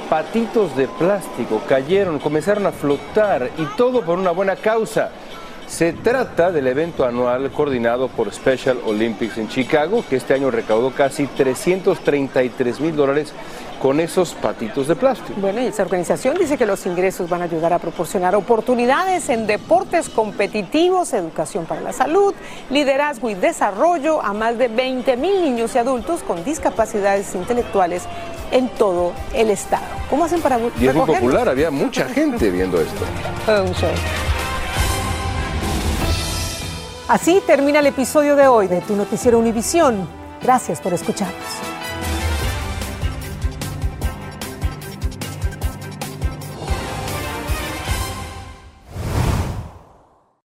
patitos 0.10 0.76
de 0.76 0.90
plástico 0.90 1.62
cayeron, 1.66 2.20
comenzaron 2.20 2.66
a 2.66 2.74
flotar 2.74 3.50
y 3.58 3.64
todo 3.78 4.02
por 4.02 4.20
una 4.20 4.32
buena 4.32 4.58
causa. 4.58 5.12
Se 5.66 5.94
trata 5.94 6.52
del 6.52 6.68
evento 6.68 7.06
anual 7.06 7.52
coordinado 7.52 8.10
por 8.10 8.34
Special 8.34 8.80
Olympics 8.86 9.38
en 9.38 9.48
Chicago, 9.48 10.04
que 10.10 10.18
este 10.18 10.34
año 10.34 10.52
recaudó 10.52 10.92
casi 10.92 11.26
333 11.26 12.82
mil 12.82 12.98
dólares 12.98 13.32
con 13.82 14.00
esos 14.00 14.34
patitos 14.34 14.88
de 14.88 14.96
plástico. 14.96 15.40
Bueno, 15.40 15.62
y 15.62 15.68
esa 15.68 15.84
organización 15.84 16.38
dice 16.38 16.58
que 16.58 16.66
los 16.66 16.86
ingresos 16.86 17.30
van 17.30 17.42
a 17.42 17.46
ayudar 17.46 17.74
a 17.74 17.80
proporcionar 17.80 18.36
oportunidades 18.36 19.30
en 19.30 19.48
deportes 19.48 20.10
competitivos, 20.10 21.14
educación 21.14 21.66
para 21.66 21.82
la 21.82 21.94
salud, 21.94 22.34
liderazgo 22.70 23.30
y 23.30 23.36
desarrollo 23.36 24.22
a 24.22 24.34
más 24.34 24.58
de 24.58 24.68
20 24.68 25.18
mil 25.18 25.42
niños 25.42 25.76
y 25.76 25.78
adultos 25.78 26.24
con 26.24 26.44
discapacidades 26.44 27.34
intelectuales 27.36 28.04
en 28.52 28.70
todo 28.70 29.14
el 29.34 29.50
estado. 29.50 29.86
¿Cómo 30.10 30.26
hacen 30.26 30.42
para 30.42 30.60
Y 30.80 30.88
es 30.88 30.96
muy 30.96 31.06
popular, 31.06 31.50
había 31.50 31.72
mucha 31.72 32.08
gente 32.08 32.50
viendo 32.50 32.80
esto. 32.80 33.04
Un 33.62 33.74
show. 33.74 33.90
Así 37.08 37.42
termina 37.46 37.80
el 37.80 37.88
episodio 37.88 38.36
de 38.36 38.48
hoy 38.48 38.68
de 38.68 38.82
Tu 38.82 38.96
Noticiero 38.96 39.40
Univisión. 39.40 40.08
Gracias 40.42 40.82
por 40.82 40.94
escucharnos. 40.94 41.67